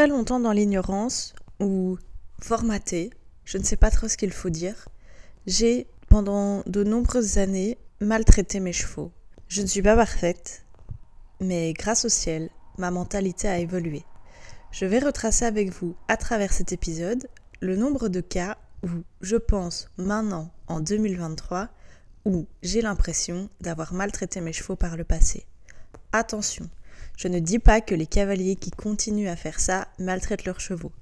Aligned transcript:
très 0.00 0.08
longtemps 0.08 0.40
dans 0.40 0.52
l'ignorance 0.52 1.34
ou 1.60 1.98
formaté, 2.40 3.10
je 3.44 3.58
ne 3.58 3.62
sais 3.62 3.76
pas 3.76 3.90
trop 3.90 4.08
ce 4.08 4.16
qu'il 4.16 4.32
faut 4.32 4.48
dire. 4.48 4.88
J'ai, 5.46 5.88
pendant 6.08 6.62
de 6.64 6.82
nombreuses 6.84 7.36
années, 7.36 7.76
maltraité 8.00 8.60
mes 8.60 8.72
chevaux. 8.72 9.12
Je 9.48 9.60
ne 9.60 9.66
suis 9.66 9.82
pas 9.82 9.96
parfaite, 9.96 10.64
mais 11.38 11.74
grâce 11.74 12.06
au 12.06 12.08
ciel, 12.08 12.48
ma 12.78 12.90
mentalité 12.90 13.46
a 13.46 13.58
évolué. 13.58 14.02
Je 14.72 14.86
vais 14.86 15.00
retracer 15.00 15.44
avec 15.44 15.70
vous, 15.70 15.94
à 16.08 16.16
travers 16.16 16.54
cet 16.54 16.72
épisode, 16.72 17.28
le 17.60 17.76
nombre 17.76 18.08
de 18.08 18.22
cas 18.22 18.56
où 18.82 18.88
je 19.20 19.36
pense 19.36 19.90
maintenant, 19.98 20.50
en 20.66 20.80
2023, 20.80 21.68
où 22.24 22.46
j'ai 22.62 22.80
l'impression 22.80 23.50
d'avoir 23.60 23.92
maltraité 23.92 24.40
mes 24.40 24.54
chevaux 24.54 24.76
par 24.76 24.96
le 24.96 25.04
passé. 25.04 25.44
Attention, 26.12 26.70
je 27.20 27.28
ne 27.28 27.38
dis 27.38 27.58
pas 27.58 27.82
que 27.82 27.94
les 27.94 28.06
cavaliers 28.06 28.56
qui 28.56 28.70
continuent 28.70 29.28
à 29.28 29.36
faire 29.36 29.60
ça 29.60 29.88
maltraitent 29.98 30.46
leurs 30.46 30.58
chevaux. 30.58 30.92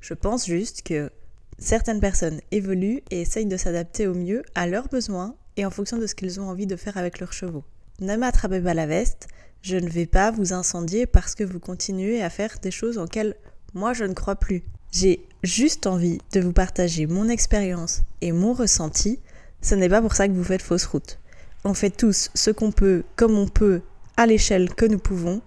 Je 0.00 0.14
pense 0.14 0.46
juste 0.46 0.80
que 0.80 1.10
certaines 1.58 2.00
personnes 2.00 2.40
évoluent 2.50 3.02
et 3.10 3.20
essayent 3.20 3.44
de 3.44 3.58
s'adapter 3.58 4.06
au 4.06 4.14
mieux 4.14 4.42
à 4.54 4.66
leurs 4.66 4.88
besoins 4.88 5.34
et 5.58 5.66
en 5.66 5.70
fonction 5.70 5.98
de 5.98 6.06
ce 6.06 6.14
qu'ils 6.14 6.40
ont 6.40 6.48
envie 6.48 6.66
de 6.66 6.76
faire 6.76 6.96
avec 6.96 7.20
leurs 7.20 7.34
chevaux. 7.34 7.62
Ne 8.00 8.16
m'attrapez 8.16 8.62
pas 8.62 8.72
la 8.72 8.86
veste, 8.86 9.28
je 9.60 9.76
ne 9.76 9.90
vais 9.90 10.06
pas 10.06 10.30
vous 10.30 10.54
incendier 10.54 11.04
parce 11.04 11.34
que 11.34 11.44
vous 11.44 11.60
continuez 11.60 12.22
à 12.22 12.30
faire 12.30 12.56
des 12.62 12.70
choses 12.70 12.96
auxquelles 12.96 13.34
moi 13.74 13.92
je 13.92 14.04
ne 14.04 14.14
crois 14.14 14.36
plus. 14.36 14.64
J'ai 14.92 15.28
juste 15.42 15.86
envie 15.86 16.20
de 16.32 16.40
vous 16.40 16.54
partager 16.54 17.06
mon 17.06 17.28
expérience 17.28 18.00
et 18.22 18.32
mon 18.32 18.54
ressenti. 18.54 19.20
Ce 19.60 19.74
n'est 19.74 19.90
pas 19.90 20.00
pour 20.00 20.14
ça 20.14 20.26
que 20.26 20.32
vous 20.32 20.42
faites 20.42 20.62
fausse 20.62 20.86
route. 20.86 21.18
On 21.64 21.74
fait 21.74 21.90
tous 21.90 22.30
ce 22.32 22.50
qu'on 22.50 22.72
peut, 22.72 23.04
comme 23.14 23.36
on 23.36 23.46
peut, 23.46 23.82
à 24.16 24.24
l'échelle 24.24 24.72
que 24.72 24.86
nous 24.86 24.98
pouvons, 24.98 25.42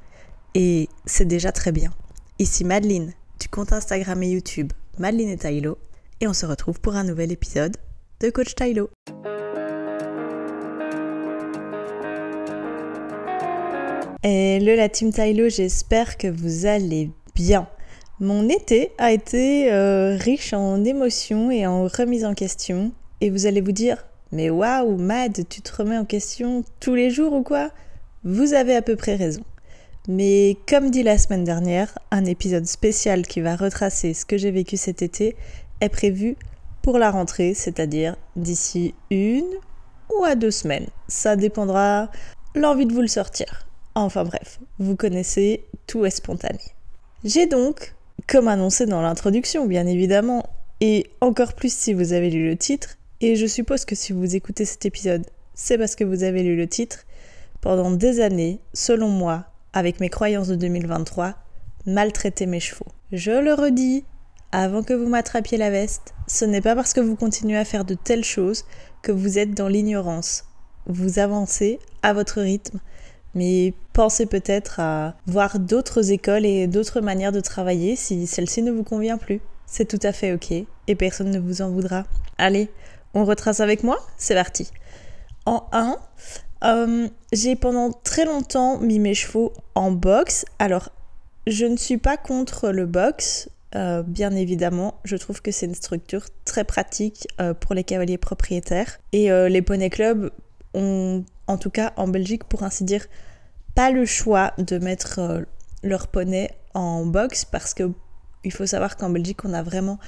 et 0.55 0.89
c'est 1.05 1.25
déjà 1.25 1.51
très 1.51 1.71
bien. 1.71 1.91
Ici 2.39 2.63
Madeline, 2.63 3.13
du 3.39 3.47
compte 3.49 3.73
Instagram 3.73 4.21
et 4.23 4.29
YouTube 4.29 4.71
Madeline 4.97 5.29
et 5.29 5.37
Tylo, 5.37 5.77
et 6.21 6.27
on 6.27 6.33
se 6.33 6.45
retrouve 6.45 6.79
pour 6.81 6.95
un 6.95 7.03
nouvel 7.03 7.31
épisode 7.31 7.77
de 8.19 8.29
Coach 8.29 8.55
Tylo. 8.55 8.89
Hello 14.21 14.75
la 14.75 14.89
team 14.89 15.13
Tylo, 15.13 15.47
j'espère 15.47 16.17
que 16.17 16.27
vous 16.27 16.65
allez 16.65 17.09
bien. 17.35 17.67
Mon 18.19 18.49
été 18.49 18.91
a 18.97 19.13
été 19.13 19.71
euh, 19.71 20.17
riche 20.17 20.51
en 20.51 20.83
émotions 20.83 21.51
et 21.51 21.65
en 21.65 21.87
remise 21.87 22.25
en 22.25 22.33
question, 22.33 22.91
et 23.21 23.29
vous 23.29 23.45
allez 23.45 23.61
vous 23.61 23.71
dire, 23.71 24.05
mais 24.33 24.49
waouh, 24.49 24.97
Mad, 24.97 25.47
tu 25.47 25.61
te 25.61 25.75
remets 25.75 25.97
en 25.97 26.03
question 26.03 26.65
tous 26.81 26.95
les 26.95 27.09
jours 27.09 27.31
ou 27.31 27.43
quoi? 27.43 27.71
Vous 28.25 28.53
avez 28.53 28.75
à 28.75 28.81
peu 28.81 28.97
près 28.97 29.15
raison. 29.15 29.41
Mais 30.11 30.57
comme 30.67 30.89
dit 30.89 31.03
la 31.03 31.19
semaine 31.19 31.43
dernière, 31.43 31.95
un 32.09 32.25
épisode 32.25 32.65
spécial 32.65 33.27
qui 33.27 33.41
va 33.41 33.55
retracer 33.55 34.15
ce 34.15 34.25
que 34.25 34.39
j'ai 34.39 34.49
vécu 34.49 34.75
cet 34.75 35.03
été 35.03 35.35
est 35.81 35.89
prévu 35.89 36.35
pour 36.81 36.97
la 36.97 37.11
rentrée, 37.11 37.53
c'est-à-dire 37.53 38.15
d'ici 38.35 38.95
une 39.11 39.45
ou 40.11 40.23
à 40.23 40.33
deux 40.33 40.49
semaines. 40.49 40.87
Ça 41.07 41.35
dépendra 41.35 42.09
l'envie 42.55 42.87
de 42.87 42.93
vous 42.93 43.01
le 43.01 43.07
sortir. 43.07 43.67
Enfin 43.93 44.23
bref, 44.23 44.59
vous 44.79 44.95
connaissez, 44.95 45.63
tout 45.85 46.03
est 46.05 46.09
spontané. 46.09 46.57
J'ai 47.23 47.45
donc, 47.45 47.93
comme 48.27 48.47
annoncé 48.47 48.87
dans 48.87 49.03
l'introduction 49.03 49.67
bien 49.67 49.85
évidemment, 49.85 50.43
et 50.81 51.11
encore 51.21 51.53
plus 51.53 51.71
si 51.71 51.93
vous 51.93 52.13
avez 52.13 52.31
lu 52.31 52.47
le 52.47 52.57
titre, 52.57 52.97
et 53.21 53.35
je 53.35 53.45
suppose 53.45 53.85
que 53.85 53.93
si 53.93 54.13
vous 54.13 54.35
écoutez 54.35 54.65
cet 54.65 54.87
épisode, 54.87 55.27
c'est 55.53 55.77
parce 55.77 55.95
que 55.95 56.03
vous 56.03 56.23
avez 56.23 56.41
lu 56.41 56.55
le 56.55 56.65
titre, 56.65 57.05
pendant 57.61 57.91
des 57.91 58.21
années, 58.21 58.59
selon 58.73 59.09
moi, 59.09 59.45
avec 59.73 59.99
mes 59.99 60.09
croyances 60.09 60.47
de 60.47 60.55
2023, 60.55 61.35
maltraiter 61.85 62.45
mes 62.45 62.59
chevaux. 62.59 62.87
Je 63.11 63.31
le 63.31 63.53
redis, 63.53 64.05
avant 64.51 64.83
que 64.83 64.93
vous 64.93 65.07
m'attrapiez 65.07 65.57
la 65.57 65.69
veste, 65.69 66.13
ce 66.27 66.45
n'est 66.45 66.61
pas 66.61 66.75
parce 66.75 66.93
que 66.93 67.01
vous 67.01 67.15
continuez 67.15 67.57
à 67.57 67.65
faire 67.65 67.85
de 67.85 67.93
telles 67.93 68.23
choses 68.23 68.65
que 69.01 69.11
vous 69.11 69.37
êtes 69.37 69.53
dans 69.53 69.67
l'ignorance. 69.67 70.45
Vous 70.85 71.19
avancez 71.19 71.79
à 72.01 72.13
votre 72.13 72.41
rythme, 72.41 72.79
mais 73.35 73.73
pensez 73.93 74.25
peut-être 74.25 74.79
à 74.79 75.15
voir 75.27 75.59
d'autres 75.59 76.11
écoles 76.11 76.45
et 76.45 76.67
d'autres 76.67 77.01
manières 77.01 77.31
de 77.31 77.41
travailler 77.41 77.95
si 77.95 78.27
celle-ci 78.27 78.61
ne 78.61 78.71
vous 78.71 78.83
convient 78.83 79.17
plus. 79.17 79.41
C'est 79.65 79.87
tout 79.87 79.99
à 80.01 80.11
fait 80.11 80.33
ok 80.33 80.51
et 80.51 80.95
personne 80.95 81.29
ne 81.29 81.39
vous 81.39 81.61
en 81.61 81.69
voudra. 81.69 82.05
Allez, 82.37 82.69
on 83.13 83.25
retrace 83.25 83.59
avec 83.59 83.83
moi 83.83 83.97
C'est 84.17 84.35
parti. 84.35 84.71
En 85.45 85.67
1, 85.71 85.97
euh, 86.63 87.07
j'ai 87.31 87.55
pendant 87.55 87.91
très 87.91 88.25
longtemps 88.25 88.79
mis 88.79 88.99
mes 88.99 89.13
chevaux 89.13 89.53
en 89.75 89.91
boxe. 89.91 90.45
Alors, 90.59 90.89
je 91.47 91.65
ne 91.65 91.77
suis 91.77 91.97
pas 91.97 92.17
contre 92.17 92.69
le 92.69 92.85
box, 92.85 93.49
euh, 93.75 94.03
bien 94.03 94.31
évidemment. 94.31 94.95
Je 95.03 95.15
trouve 95.15 95.41
que 95.41 95.51
c'est 95.51 95.65
une 95.65 95.75
structure 95.75 96.25
très 96.45 96.63
pratique 96.63 97.27
euh, 97.39 97.53
pour 97.53 97.75
les 97.75 97.83
cavaliers 97.83 98.17
propriétaires. 98.17 98.99
Et 99.13 99.29
les 99.29 99.61
poney 99.61 99.89
clubs 99.89 100.31
ont, 100.73 101.23
en 101.47 101.57
tout 101.57 101.69
cas 101.69 101.93
en 101.95 102.07
Belgique, 102.07 102.43
pour 102.43 102.63
ainsi 102.63 102.83
dire, 102.83 103.05
pas 103.75 103.91
le 103.91 104.05
choix 104.05 104.53
de 104.57 104.77
mettre 104.77 105.45
leur 105.83 106.07
poney 106.07 106.51
en 106.73 107.05
boxe 107.05 107.45
parce 107.45 107.73
que 107.73 107.91
il 108.43 108.53
faut 108.53 108.65
savoir 108.65 108.97
qu'en 108.97 109.09
Belgique, 109.09 109.43
on 109.45 109.53
a 109.53 109.63
vraiment 109.63 109.99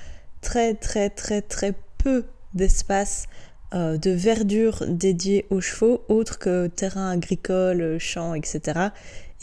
très 0.41 0.73
très 0.73 1.09
très 1.09 1.41
très 1.41 1.73
peu 1.97 2.25
d'espace 2.53 3.27
euh, 3.73 3.97
de 3.97 4.11
verdure 4.11 4.83
dédiée 4.87 5.45
aux 5.49 5.61
chevaux, 5.61 6.01
autre 6.09 6.39
que 6.39 6.67
terrain 6.67 7.11
agricole, 7.11 7.97
champs, 7.99 8.33
etc. 8.33 8.89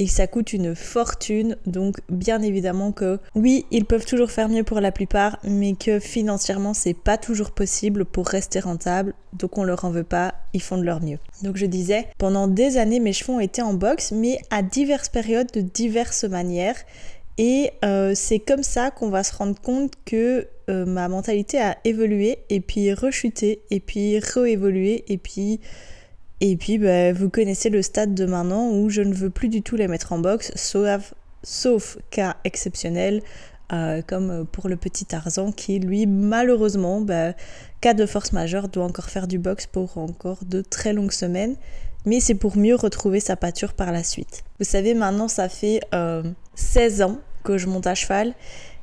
Et 0.01 0.07
ça 0.07 0.29
coûte 0.29 0.53
une 0.53 0.77
fortune, 0.77 1.57
donc 1.67 1.97
bien 2.09 2.41
évidemment 2.41 2.93
que 2.93 3.19
oui, 3.35 3.67
ils 3.73 3.85
peuvent 3.85 4.07
toujours 4.07 4.31
faire 4.31 4.49
mieux 4.49 4.63
pour 4.63 4.81
la 4.81 4.93
plupart, 4.93 5.39
mais 5.43 5.75
que 5.75 5.99
financièrement 5.99 6.73
c'est 6.73 6.95
pas 6.95 7.19
toujours 7.19 7.51
possible 7.51 8.05
pour 8.05 8.29
rester 8.29 8.61
rentable, 8.61 9.13
donc 9.33 9.59
on 9.59 9.65
leur 9.65 9.85
en 9.85 9.91
veut 9.91 10.05
pas, 10.05 10.35
ils 10.55 10.63
font 10.63 10.79
de 10.79 10.85
leur 10.85 11.03
mieux. 11.03 11.19
Donc 11.43 11.57
je 11.57 11.67
disais, 11.67 12.07
pendant 12.17 12.47
des 12.47 12.77
années 12.77 13.01
mes 13.01 13.13
chevaux 13.13 13.35
ont 13.35 13.41
été 13.41 13.61
en 13.61 13.75
boxe, 13.75 14.13
mais 14.13 14.39
à 14.51 14.63
diverses 14.63 15.09
périodes 15.09 15.51
de 15.53 15.63
diverses 15.63 16.25
manières. 16.25 16.77
Et 17.39 17.71
euh, 17.85 18.13
c'est 18.17 18.41
comme 18.41 18.65
ça 18.65 18.91
qu'on 18.91 19.11
va 19.11 19.23
se 19.23 19.35
rendre 19.35 19.59
compte 19.61 19.93
que 20.05 20.49
euh, 20.69 20.85
ma 20.85 21.09
mentalité 21.09 21.61
a 21.61 21.79
évolué 21.85 22.39
et 22.51 22.61
puis 22.61 22.93
rechuté 22.93 23.63
et 23.71 23.79
puis 23.79 24.19
réévolué 24.19 25.05
et 25.07 25.19
puis 25.19 25.61
et 26.41 26.57
puis 26.57 26.79
bah, 26.79 27.13
vous 27.13 27.31
connaissez 27.31 27.71
le 27.71 27.81
stade 27.81 28.15
de 28.15 28.27
maintenant 28.27 28.71
où 28.73 28.91
je 28.91 29.03
ne 29.03 29.15
veux 29.15 29.31
plus 29.31 29.49
du 29.49 29.63
tout 29.63 29.77
les 29.77 29.87
mettre 29.87 30.13
en 30.13 30.19
boxe 30.19 30.51
sauf, 30.57 31.15
sauf 31.45 31.99
cas 32.11 32.37
exceptionnel 32.43 33.23
euh, 33.73 34.03
comme 34.05 34.45
pour 34.51 34.69
le 34.69 34.77
petit 34.77 35.05
Tarzan 35.05 35.53
qui 35.53 35.79
lui 35.79 36.07
malheureusement 36.07 37.01
bah, 37.01 37.35
cas 37.81 37.95
de 37.95 38.05
force 38.05 38.33
majeure 38.33 38.69
doit 38.69 38.85
encore 38.85 39.11
faire 39.11 39.29
du 39.29 39.39
boxe 39.39 39.67
pour 39.67 39.97
encore 39.97 40.45
de 40.45 40.61
très 40.61 40.93
longues 40.93 41.13
semaines 41.13 41.55
mais 42.05 42.19
c'est 42.19 42.35
pour 42.35 42.57
mieux 42.57 42.75
retrouver 42.75 43.21
sa 43.21 43.37
pâture 43.37 43.75
par 43.75 43.93
la 43.93 44.03
suite. 44.03 44.43
Vous 44.59 44.65
savez 44.65 44.95
maintenant 44.95 45.29
ça 45.29 45.49
fait 45.49 45.81
16 46.55 47.03
ans 47.03 47.19
que 47.49 47.59
je 47.59 47.67
monte 47.67 47.87
à 47.87 47.95
cheval 47.95 48.35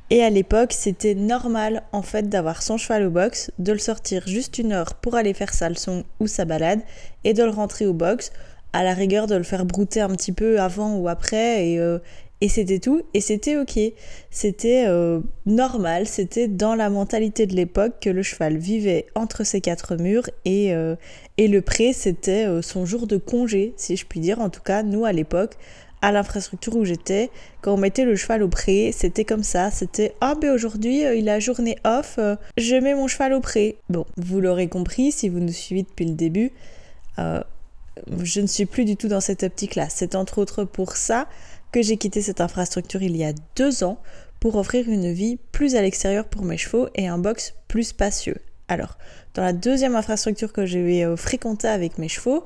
et 0.08 0.22
à 0.22 0.30
l'époque, 0.30 0.72
c'était 0.72 1.14
normal 1.14 1.82
en 1.90 2.02
fait 2.02 2.28
d'avoir 2.28 2.62
son 2.62 2.76
cheval 2.76 3.06
au 3.06 3.10
box, 3.10 3.50
de 3.58 3.72
le 3.72 3.78
sortir 3.78 4.22
juste 4.26 4.58
une 4.58 4.72
heure 4.72 4.94
pour 4.94 5.16
aller 5.16 5.34
faire 5.34 5.52
sa 5.52 5.68
leçon 5.68 6.04
ou 6.20 6.28
sa 6.28 6.44
balade 6.44 6.80
et 7.24 7.34
de 7.34 7.42
le 7.42 7.50
rentrer 7.50 7.86
au 7.86 7.92
box, 7.92 8.30
à 8.72 8.84
la 8.84 8.94
rigueur 8.94 9.26
de 9.26 9.34
le 9.34 9.42
faire 9.42 9.64
brouter 9.64 10.00
un 10.00 10.10
petit 10.10 10.32
peu 10.32 10.60
avant 10.60 10.96
ou 10.96 11.08
après 11.08 11.66
et, 11.66 11.80
euh, 11.80 11.98
et 12.40 12.48
c'était 12.48 12.78
tout 12.78 13.02
et 13.14 13.20
c'était 13.20 13.56
ok. 13.56 13.80
C'était 14.30 14.84
euh, 14.86 15.20
normal, 15.44 16.06
c'était 16.06 16.46
dans 16.46 16.76
la 16.76 16.88
mentalité 16.88 17.46
de 17.46 17.56
l'époque 17.56 17.94
que 18.00 18.10
le 18.10 18.22
cheval 18.22 18.58
vivait 18.58 19.06
entre 19.16 19.42
ces 19.42 19.60
quatre 19.60 19.96
murs 19.96 20.30
et, 20.44 20.72
euh, 20.72 20.94
et 21.36 21.48
le 21.48 21.62
pré 21.62 21.92
c'était 21.92 22.46
son 22.62 22.86
jour 22.86 23.08
de 23.08 23.16
congé 23.16 23.74
si 23.76 23.96
je 23.96 24.06
puis 24.06 24.20
dire. 24.20 24.38
En 24.40 24.50
tout 24.50 24.62
cas, 24.62 24.84
nous 24.84 25.04
à 25.04 25.12
l'époque, 25.12 25.56
à 26.06 26.12
l'infrastructure 26.12 26.76
où 26.76 26.84
j'étais, 26.84 27.30
quand 27.62 27.74
on 27.74 27.76
mettait 27.76 28.04
le 28.04 28.14
cheval 28.14 28.44
au 28.44 28.48
pré, 28.48 28.92
c'était 28.92 29.24
comme 29.24 29.42
ça, 29.42 29.72
c'était 29.72 30.14
ah 30.20 30.36
ben 30.40 30.52
aujourd'hui 30.52 31.04
euh, 31.04 31.16
il 31.16 31.28
a 31.28 31.40
journée 31.40 31.76
off, 31.82 32.14
euh, 32.18 32.36
je 32.56 32.76
mets 32.76 32.94
mon 32.94 33.08
cheval 33.08 33.32
au 33.32 33.40
pré. 33.40 33.78
Bon, 33.90 34.06
vous 34.16 34.40
l'aurez 34.40 34.68
compris 34.68 35.10
si 35.10 35.28
vous 35.28 35.40
nous 35.40 35.52
suivez 35.52 35.82
depuis 35.82 36.04
le 36.04 36.14
début, 36.14 36.52
euh, 37.18 37.42
je 38.22 38.40
ne 38.40 38.46
suis 38.46 38.66
plus 38.66 38.84
du 38.84 38.96
tout 38.96 39.08
dans 39.08 39.20
cette 39.20 39.42
optique-là. 39.42 39.88
C'est 39.88 40.14
entre 40.14 40.38
autres 40.38 40.62
pour 40.62 40.96
ça 40.96 41.26
que 41.72 41.82
j'ai 41.82 41.96
quitté 41.96 42.22
cette 42.22 42.40
infrastructure 42.40 43.02
il 43.02 43.16
y 43.16 43.24
a 43.24 43.32
deux 43.56 43.82
ans 43.82 43.98
pour 44.38 44.54
offrir 44.54 44.88
une 44.88 45.12
vie 45.12 45.40
plus 45.50 45.74
à 45.74 45.82
l'extérieur 45.82 46.26
pour 46.26 46.42
mes 46.42 46.56
chevaux 46.56 46.86
et 46.94 47.08
un 47.08 47.18
box 47.18 47.54
plus 47.66 47.82
spacieux. 47.82 48.36
Alors, 48.68 48.96
dans 49.34 49.42
la 49.42 49.52
deuxième 49.52 49.96
infrastructure 49.96 50.52
que 50.52 50.66
j'ai 50.66 51.04
fréquentée 51.16 51.68
avec 51.68 51.98
mes 51.98 52.08
chevaux, 52.08 52.44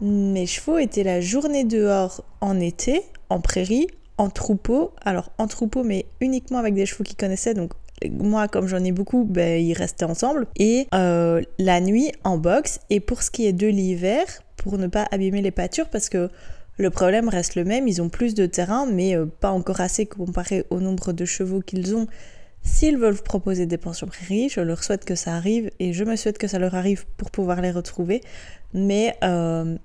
mes 0.00 0.46
chevaux 0.46 0.78
étaient 0.78 1.02
la 1.02 1.20
journée 1.20 1.64
dehors 1.64 2.24
en 2.40 2.60
été, 2.60 3.02
en 3.30 3.40
prairie, 3.40 3.86
en 4.16 4.30
troupeau. 4.30 4.92
Alors 5.04 5.30
en 5.38 5.46
troupeau, 5.46 5.82
mais 5.82 6.06
uniquement 6.20 6.58
avec 6.58 6.74
des 6.74 6.86
chevaux 6.86 7.04
qu'ils 7.04 7.16
connaissaient. 7.16 7.54
Donc 7.54 7.72
moi, 8.10 8.46
comme 8.46 8.68
j'en 8.68 8.84
ai 8.84 8.92
beaucoup, 8.92 9.24
ben, 9.24 9.60
ils 9.60 9.74
restaient 9.74 10.04
ensemble. 10.04 10.46
Et 10.56 10.86
euh, 10.94 11.42
la 11.58 11.80
nuit 11.80 12.12
en 12.24 12.38
boxe. 12.38 12.80
Et 12.90 13.00
pour 13.00 13.22
ce 13.22 13.30
qui 13.30 13.46
est 13.46 13.52
de 13.52 13.66
l'hiver, 13.66 14.24
pour 14.56 14.78
ne 14.78 14.86
pas 14.86 15.06
abîmer 15.10 15.42
les 15.42 15.50
pâtures, 15.50 15.88
parce 15.88 16.08
que 16.08 16.30
Le 16.80 16.90
problème 16.90 17.28
reste 17.28 17.56
le 17.56 17.64
même, 17.64 17.88
ils 17.88 18.00
ont 18.00 18.08
plus 18.08 18.34
de 18.34 18.46
terrain, 18.46 18.86
mais 18.86 19.16
euh, 19.16 19.26
pas 19.26 19.50
encore 19.50 19.80
assez 19.80 20.06
comparé 20.06 20.64
au 20.70 20.78
nombre 20.78 21.12
de 21.12 21.24
chevaux 21.24 21.60
qu'ils 21.60 21.96
ont. 21.96 22.06
S'ils 22.68 22.98
veulent 22.98 23.20
proposer 23.20 23.66
des 23.66 23.78
pensions 23.78 24.06
prairies, 24.06 24.50
je 24.50 24.60
leur 24.60 24.84
souhaite 24.84 25.04
que 25.04 25.14
ça 25.14 25.34
arrive 25.34 25.70
et 25.80 25.92
je 25.92 26.04
me 26.04 26.16
souhaite 26.16 26.38
que 26.38 26.46
ça 26.46 26.58
leur 26.58 26.74
arrive 26.74 27.06
pour 27.16 27.30
pouvoir 27.30 27.60
les 27.60 27.70
retrouver. 27.70 28.20
Mais 28.74 29.16
euh, 29.24 29.76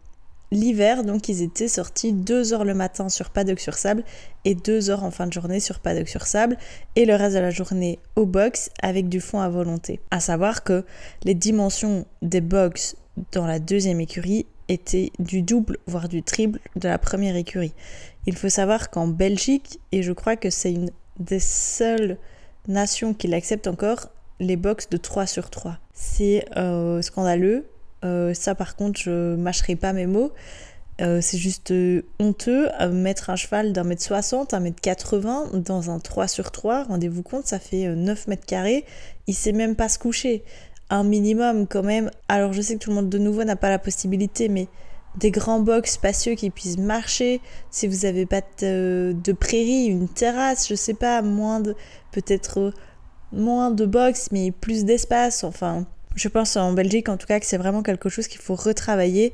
l'hiver, 0.51 1.03
donc 1.03 1.29
ils 1.29 1.41
étaient 1.41 1.69
sortis 1.69 2.11
2 2.11 2.53
heures 2.53 2.65
le 2.65 2.73
matin 2.75 3.07
sur 3.07 3.29
paddock 3.29 3.59
sur 3.59 3.75
sable 3.75 4.03
et 4.43 4.53
2 4.53 4.89
heures 4.89 5.03
en 5.03 5.11
fin 5.11 5.27
de 5.27 5.33
journée 5.33 5.61
sur 5.61 5.79
paddock 5.79 6.09
sur 6.09 6.27
sable 6.27 6.57
et 6.95 7.05
le 7.05 7.15
reste 7.15 7.35
de 7.35 7.41
la 7.41 7.51
journée 7.51 7.99
au 8.17 8.25
box 8.25 8.69
avec 8.81 9.07
du 9.07 9.21
fond 9.21 9.39
à 9.39 9.49
volonté. 9.49 10.01
À 10.11 10.19
savoir 10.19 10.63
que 10.63 10.83
les 11.23 11.33
dimensions 11.33 12.05
des 12.21 12.41
box 12.41 12.97
dans 13.31 13.47
la 13.47 13.59
deuxième 13.59 14.01
écurie 14.01 14.45
étaient 14.67 15.11
du 15.19 15.41
double, 15.41 15.77
voire 15.87 16.09
du 16.09 16.21
triple 16.21 16.59
de 16.75 16.89
la 16.89 16.99
première 16.99 17.37
écurie. 17.37 17.73
Il 18.27 18.35
faut 18.35 18.49
savoir 18.49 18.89
qu'en 18.89 19.07
Belgique, 19.07 19.79
et 19.93 20.03
je 20.03 20.11
crois 20.11 20.35
que 20.35 20.49
c'est 20.49 20.73
une 20.73 20.91
des 21.19 21.39
seules 21.39 22.17
nations 22.67 23.13
qui 23.13 23.27
l'acceptent 23.27 23.67
encore, 23.67 24.09
les 24.39 24.55
box 24.55 24.89
de 24.89 24.97
3 24.97 25.25
sur 25.25 25.49
3. 25.49 25.77
C'est 25.93 26.45
euh, 26.57 27.01
scandaleux 27.01 27.65
euh, 28.03 28.33
ça, 28.33 28.55
par 28.55 28.75
contre, 28.75 28.99
je 28.99 29.35
mâcherai 29.35 29.75
pas 29.75 29.93
mes 29.93 30.05
mots. 30.05 30.31
Euh, 31.01 31.21
c'est 31.21 31.37
juste 31.37 31.71
euh, 31.71 32.03
honteux. 32.19 32.69
mettre 32.91 33.29
un 33.29 33.35
cheval 33.35 33.73
d'un 33.73 33.83
mètre 33.83 34.03
60, 34.03 34.53
un 34.53 34.59
mètre 34.59 34.81
80 34.81 35.51
dans 35.53 35.89
un 35.89 35.99
3 35.99 36.27
sur 36.27 36.51
3, 36.51 36.83
rendez-vous 36.83 37.23
compte, 37.23 37.47
ça 37.47 37.59
fait 37.59 37.87
9 37.87 38.27
mètres 38.27 38.45
carrés. 38.45 38.85
Il 39.27 39.33
sait 39.33 39.53
même 39.53 39.75
pas 39.75 39.89
se 39.89 39.97
coucher. 39.97 40.43
Un 40.89 41.03
minimum, 41.03 41.65
quand 41.67 41.83
même. 41.83 42.11
Alors, 42.27 42.53
je 42.53 42.61
sais 42.61 42.75
que 42.75 42.79
tout 42.79 42.89
le 42.89 42.97
monde 42.97 43.09
de 43.09 43.17
nouveau 43.17 43.43
n'a 43.43 43.55
pas 43.55 43.69
la 43.69 43.79
possibilité, 43.79 44.49
mais 44.49 44.67
des 45.17 45.31
grands 45.31 45.59
box 45.59 45.93
spacieux 45.93 46.35
qui 46.35 46.49
puissent 46.49 46.77
marcher. 46.77 47.41
Si 47.71 47.87
vous 47.87 48.05
n'avez 48.05 48.25
pas 48.25 48.41
de, 48.61 49.13
prairie, 49.39 49.85
une 49.85 50.09
terrasse, 50.09 50.67
je 50.67 50.75
sais 50.75 50.93
pas, 50.93 51.21
moins 51.21 51.59
de. 51.59 51.75
Peut-être 52.11 52.73
moins 53.31 53.71
de 53.71 53.85
box, 53.85 54.29
mais 54.31 54.51
plus 54.51 54.85
d'espace. 54.85 55.43
Enfin 55.43 55.85
je 56.15 56.27
pense 56.27 56.57
en 56.57 56.73
Belgique 56.73 57.09
en 57.09 57.17
tout 57.17 57.27
cas 57.27 57.39
que 57.39 57.45
c'est 57.45 57.57
vraiment 57.57 57.83
quelque 57.83 58.09
chose 58.09 58.27
qu'il 58.27 58.41
faut 58.41 58.55
retravailler. 58.55 59.33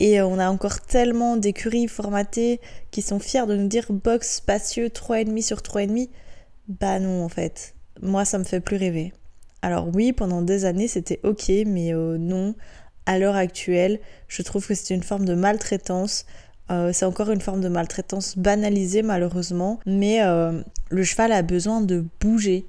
Et 0.00 0.20
euh, 0.20 0.26
on 0.26 0.38
a 0.38 0.48
encore 0.48 0.80
tellement 0.80 1.36
d'écuries 1.36 1.88
formatées 1.88 2.60
qui 2.90 3.02
sont 3.02 3.18
fiers 3.18 3.46
de 3.46 3.56
nous 3.56 3.68
dire 3.68 3.86
box 3.90 4.36
spacieux 4.36 4.88
3,5 4.88 5.42
sur 5.42 5.58
3,5. 5.58 6.08
Bah 6.68 7.00
non 7.00 7.24
en 7.24 7.28
fait. 7.28 7.74
Moi 8.02 8.24
ça 8.24 8.38
me 8.38 8.44
fait 8.44 8.60
plus 8.60 8.76
rêver. 8.76 9.12
Alors 9.62 9.88
oui, 9.92 10.12
pendant 10.12 10.42
des 10.42 10.64
années 10.64 10.88
c'était 10.88 11.20
ok, 11.24 11.50
mais 11.66 11.94
euh, 11.94 12.16
non. 12.18 12.54
À 13.08 13.18
l'heure 13.18 13.34
actuelle, 13.34 13.98
je 14.28 14.42
trouve 14.42 14.64
que 14.64 14.74
c'est 14.74 14.94
une 14.94 15.02
forme 15.02 15.24
de 15.24 15.34
maltraitance. 15.34 16.26
Euh, 16.70 16.92
c'est 16.92 17.06
encore 17.06 17.30
une 17.30 17.40
forme 17.40 17.60
de 17.60 17.68
maltraitance 17.68 18.38
banalisée 18.38 19.02
malheureusement, 19.02 19.80
mais 19.86 20.20
le 20.90 21.02
cheval 21.02 21.32
a 21.32 21.42
besoin 21.42 21.80
de 21.80 22.04
bouger. 22.20 22.66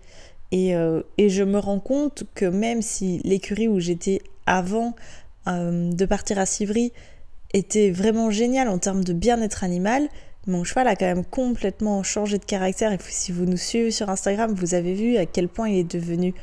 Euh, 0.54 1.04
et, 1.18 1.30
je 1.30 1.44
me 1.44 1.60
rends 1.60 1.80
compte 1.80 2.24
que 2.34 2.46
même 2.46 2.82
si 2.82 3.20
l'écurie 3.24 3.68
où 3.68 3.80
j'étais 3.80 4.22
avant 4.46 4.96
euh, 5.48 5.92
de 5.92 6.06
partir 6.06 6.40
à 6.40 6.46
Sivry 6.46 6.92
était 7.54 7.92
vraiment 7.92 8.32
géniale 8.32 8.68
en 8.68 8.80
termes 8.80 9.04
de 9.04 9.14
bien-être 9.14 9.64
animal, 9.64 10.10
mon 10.48 10.64
cheval 10.64 10.88
a 10.88 10.96
quand 10.96 11.06
même 11.06 11.26
complètement 11.26 12.02
changé 12.02 12.40
de 12.40 12.46
caractère. 12.46 12.92
Et 12.92 12.98
si 13.10 13.32
vous 13.32 13.46
nous 13.46 13.58
suivez 13.58 13.92
sur 13.92 14.10
Instagram, 14.10 14.54
vous 14.54 14.74
avez 14.74 14.94
vu 14.94 15.18
à 15.18 15.26
quel 15.26 15.48
point 15.50 15.70
il 15.70 15.80
est 15.80 15.92
devenu 15.92 16.34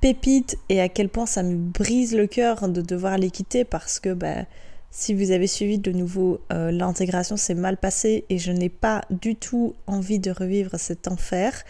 pépite 0.00 0.58
et 0.68 0.80
à 0.80 0.88
quel 0.88 1.08
point 1.08 1.26
ça 1.26 1.42
me 1.42 1.56
brise 1.56 2.14
le 2.16 2.26
cœur 2.26 2.68
de 2.68 2.80
devoir 2.80 3.18
les 3.18 3.30
quitter 3.30 3.64
parce 3.64 4.00
que 4.00 4.12
bah, 4.12 4.44
si 4.90 5.14
vous 5.14 5.30
avez 5.30 5.46
suivi 5.46 5.78
de 5.78 5.92
nouveau, 5.92 6.40
euh, 6.52 6.70
l'intégration 6.72 7.36
s'est 7.36 7.54
mal 7.54 7.76
passée 7.76 8.24
et 8.28 8.38
je 8.38 8.50
n'ai 8.50 8.68
pas 8.68 9.02
du 9.10 9.36
tout 9.36 9.74
envie 9.86 10.18
de 10.18 10.30
revivre 10.30 10.78
cet 10.78 11.06
enfer. 11.06 11.64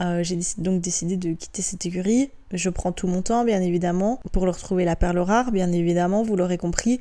Euh, 0.00 0.24
j'ai 0.24 0.38
donc 0.58 0.80
décidé 0.80 1.16
de 1.16 1.34
quitter 1.34 1.62
cette 1.62 1.84
écurie. 1.86 2.30
Je 2.52 2.70
prends 2.70 2.90
tout 2.90 3.06
mon 3.06 3.22
temps, 3.22 3.44
bien 3.44 3.60
évidemment, 3.60 4.20
pour 4.32 4.46
leur 4.46 4.56
trouver 4.56 4.84
la 4.84 4.96
perle 4.96 5.18
rare, 5.18 5.52
bien 5.52 5.70
évidemment, 5.72 6.22
vous 6.22 6.36
l'aurez 6.36 6.58
compris. 6.58 7.00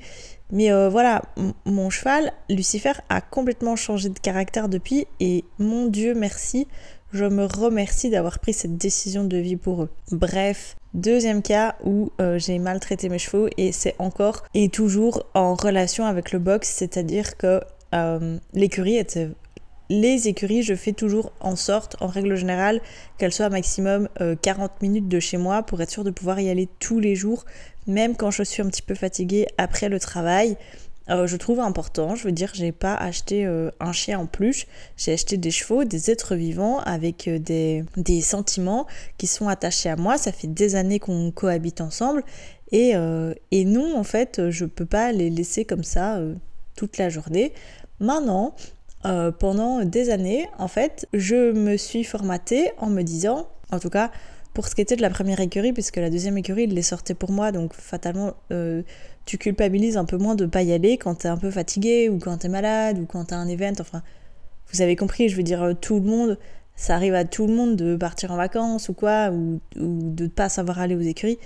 Mais 0.52 0.72
euh, 0.72 0.90
voilà, 0.90 1.22
mon 1.66 1.90
cheval, 1.90 2.34
Lucifer, 2.50 2.94
a 3.10 3.22
complètement 3.22 3.76
changé 3.76 4.10
de 4.10 4.20
caractère 4.20 4.70
depuis, 4.70 5.08
et 5.20 5.44
mon 5.60 5.88
Dieu 5.88 6.14
merci, 6.14 6.68
je 7.14 7.26
me 7.26 7.46
remercie 7.46 8.10
d'avoir 8.10 8.40
pris 8.40 8.54
cette 8.54 8.78
décision 8.78 9.24
de 9.24 9.38
vie 9.38 9.56
pour 9.56 9.84
eux. 9.84 9.90
Bref, 10.12 10.76
deuxième 10.94 11.42
cas 11.42 11.76
où 11.86 12.12
euh, 12.20 12.40
j'ai 12.40 12.60
maltraité 12.60 13.08
mes 13.08 13.20
chevaux, 13.20 13.48
et 13.58 13.72
c'est 13.72 13.96
encore 14.00 14.44
et 14.54 14.70
toujours 14.70 15.26
en 15.34 15.56
relation 15.56 16.06
avec 16.06 16.32
le 16.32 16.40
box, 16.40 16.70
c'est-à-dire 16.70 17.38
que 17.38 17.62
l'écurie 18.56 18.98
était 18.98 19.30
les 19.90 20.28
écuries, 20.28 20.64
je 20.64 20.74
fais 20.74 20.94
toujours 20.94 21.34
en 21.40 21.56
sorte, 21.56 21.98
en 22.00 22.08
règle 22.08 22.36
générale, 22.36 22.82
qu'elles 23.18 23.34
soient 23.34 23.50
maximum 23.50 24.08
40 24.42 24.72
euh, 24.72 24.74
minutes 24.82 25.08
de 25.08 25.20
chez 25.20 25.38
moi 25.38 25.64
pour 25.64 25.82
être 25.82 25.92
sûr 25.92 26.04
de 26.04 26.10
pouvoir 26.10 26.40
y 26.40 26.50
aller 26.50 26.68
tous 26.80 27.00
les 27.00 27.16
jours, 27.16 27.46
même 27.86 28.16
quand 28.16 28.32
je 28.32 28.44
suis 28.44 28.62
un 28.62 28.68
petit 28.68 28.82
peu 28.82 28.96
fatiguée 28.96 29.46
après 29.58 29.90
le 29.90 30.00
travail. 30.00 30.58
Euh, 31.10 31.28
je 31.28 31.36
trouve 31.36 31.60
important, 31.60 32.16
je 32.16 32.24
veux 32.24 32.32
dire, 32.32 32.52
j'ai 32.54 32.72
pas 32.72 32.96
acheté 32.96 33.46
euh, 33.46 33.72
un 33.80 33.92
chien 33.92 34.20
en 34.20 34.26
plus, 34.26 34.68
j'ai 34.96 35.14
acheté 35.14 35.36
des 35.36 35.52
chevaux, 35.52 35.84
des 35.84 36.10
êtres 36.10 36.36
vivants 36.36 36.80
avec 36.80 37.30
des, 37.30 37.84
des, 37.98 38.22
sentiments 38.22 38.88
qui 39.18 39.28
sont 39.28 39.50
attachés 39.50 39.90
à 39.90 39.98
moi. 39.98 40.18
Ça 40.18 40.32
fait 40.32 40.48
des 40.48 40.76
années 40.76 41.00
qu'on 41.00 41.32
cohabite 41.32 41.82
ensemble 41.82 42.24
et, 42.72 42.94
et 43.52 43.66
non, 43.66 43.96
en 43.96 44.04
fait, 44.04 44.50
je 44.50 44.66
peux 44.66 44.86
pas 44.86 45.12
les 45.12 45.30
laisser 45.30 45.64
comme 45.64 45.84
ça 45.84 46.20
toute 46.76 46.98
la 46.98 47.10
journée. 47.10 47.54
Maintenant, 48.00 48.56
euh, 49.06 49.32
pendant 49.32 49.84
des 49.84 50.10
années, 50.10 50.48
en 50.58 50.68
fait, 50.68 51.08
je 51.14 51.52
me 51.52 51.76
suis 51.76 52.04
formatée 52.04 52.72
en 52.78 52.88
me 52.88 53.02
disant, 53.02 53.48
en 53.72 53.80
tout 53.80 53.90
cas 53.90 54.12
pour 54.54 54.68
ce 54.68 54.76
qui 54.76 54.82
était 54.82 54.96
de 54.96 55.02
la 55.02 55.10
première 55.10 55.40
écurie, 55.40 55.74
puisque 55.74 55.98
la 55.98 56.10
deuxième 56.10 56.38
écurie, 56.38 56.64
il 56.64 56.74
les 56.74 56.84
sortait 56.84 57.16
pour 57.16 57.32
moi, 57.32 57.52
donc 57.52 57.74
fatalement, 57.74 58.34
euh, 58.52 58.84
tu 59.26 59.38
culpabilises 59.38 59.98
un 59.98 60.06
peu 60.06 60.18
moins 60.18 60.36
de 60.36 60.46
pas 60.46 60.62
y 60.62 60.74
aller 60.74 60.98
quand 60.98 61.16
t'es 61.16 61.28
un 61.28 61.38
peu 61.38 61.50
fatigué, 61.50 62.10
ou 62.10 62.20
quand 62.20 62.38
t'es 62.38 62.50
malade, 62.50 63.00
ou 63.00 63.06
quand 63.06 63.26
t'as 63.26 63.38
un 63.38 63.48
event, 63.48 63.74
enfin, 63.80 64.04
vous 64.72 64.82
avez 64.82 64.96
compris, 64.96 65.30
je 65.30 65.36
veux 65.36 65.44
dire, 65.44 65.64
euh, 65.64 65.74
tout 65.74 65.96
le 65.96 66.06
monde, 66.06 66.38
ça 66.76 66.96
arrive 66.96 67.16
à 67.16 67.26
tout 67.26 67.48
le 67.48 67.54
monde 67.54 67.76
de 67.76 67.96
partir 67.96 68.32
en 68.32 68.38
vacances 68.38 68.90
ou 68.90 68.94
quoi, 68.94 69.30
ou, 69.32 69.60
ou 69.76 70.12
de 70.14 70.24
ne 70.24 70.30
pas 70.30 70.50
savoir 70.50 70.80
aller 70.80 70.96
aux 70.96 71.02
écuries. 71.02 71.40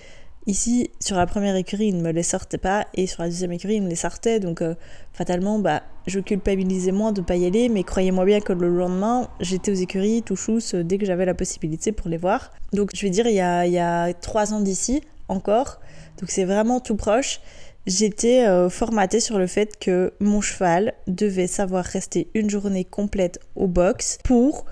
Ici, 0.47 0.91
sur 1.01 1.17
la 1.17 1.25
première 1.25 1.57
écurie, 1.57 1.87
il 1.87 1.97
ne 1.97 2.01
me 2.01 2.13
les 2.13 2.23
sortait 2.23 2.57
pas, 2.57 2.87
et 2.93 3.05
sur 3.05 3.21
la 3.21 3.27
deuxième 3.27 3.51
écurie, 3.51 3.75
il 3.75 3.83
me 3.83 3.89
les 3.89 3.97
sortait, 3.97 4.39
donc 4.39 4.61
euh, 4.61 4.75
fatalement, 5.11 5.59
bah, 5.59 5.83
je 6.07 6.21
culpabilisais 6.21 6.93
moins 6.93 7.11
de 7.11 7.19
ne 7.19 7.25
pas 7.25 7.35
y 7.35 7.45
aller, 7.45 7.67
mais 7.67 7.83
croyez-moi 7.83 8.23
bien 8.23 8.39
que 8.39 8.53
le 8.53 8.69
lendemain, 8.69 9.27
j'étais 9.41 9.71
aux 9.71 9.75
écuries, 9.75 10.23
tout 10.23 10.37
chousse, 10.37 10.73
euh, 10.73 10.85
dès 10.85 10.99
que 10.99 11.05
j'avais 11.05 11.25
la 11.25 11.33
possibilité 11.33 11.91
pour 11.91 12.07
les 12.07 12.15
voir. 12.15 12.53
Donc 12.71 12.91
je 12.95 13.01
vais 13.01 13.09
dire, 13.09 13.27
il 13.27 13.35
y 13.35 13.41
a, 13.41 14.13
trois 14.13 14.53
ans 14.53 14.61
d'ici, 14.61 15.01
encore, 15.27 15.81
donc 16.21 16.31
c'est 16.31 16.45
vraiment 16.45 16.79
tout 16.79 16.95
proche, 16.95 17.41
j'étais 17.85 18.47
euh, 18.47 18.69
formatée 18.69 19.19
sur 19.19 19.39
le 19.39 19.47
fait 19.47 19.77
que 19.77 20.13
mon 20.21 20.39
cheval 20.39 20.93
devait 21.07 21.47
savoir 21.47 21.83
rester 21.83 22.29
une 22.33 22.49
journée 22.49 22.85
complète 22.85 23.41
au 23.57 23.67
box 23.67 24.17
pour 24.23 24.63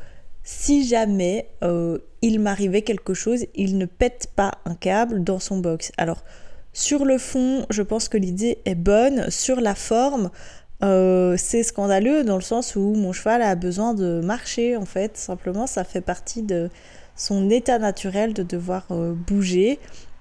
si 0.46 0.88
jamais 0.88 1.50
euh, 1.64 1.98
il 2.22 2.40
m'arrivait 2.40 2.84
quelque 2.84 3.16
chose, 3.16 3.46
il 3.56 3.80
ne 3.80 3.88
pète 3.88 4.28
pas 4.36 4.52
un 4.66 4.76
câble 4.76 5.24
dans 5.24 5.40
son 5.40 5.58
box. 5.58 5.92
Alors, 5.98 6.24
sur 6.72 7.04
le 7.04 7.18
fond, 7.18 7.66
je 7.72 7.82
pense 7.82 8.10
que 8.10 8.18
l'idée 8.18 8.60
est 8.66 8.76
bonne. 8.76 9.32
Sur 9.32 9.60
la 9.60 9.74
forme, 9.74 10.30
euh, 10.84 11.36
c'est 11.36 11.64
scandaleux 11.64 12.24
dans 12.24 12.36
le 12.36 12.44
sens 12.44 12.76
où 12.76 12.94
mon 12.94 13.12
cheval 13.12 13.42
a 13.42 13.56
besoin 13.56 13.96
de 13.96 14.22
marcher, 14.22 14.78
en 14.78 14.86
fait. 14.86 15.18
Simplement, 15.18 15.66
ça 15.66 15.84
fait 15.84 16.02
partie 16.02 16.44
de 16.44 16.70
son 17.16 17.50
état 17.50 17.80
naturel 17.80 18.34
de 18.34 18.44
devoir 18.44 18.86
euh, 18.92 19.14
bouger. 19.14 19.80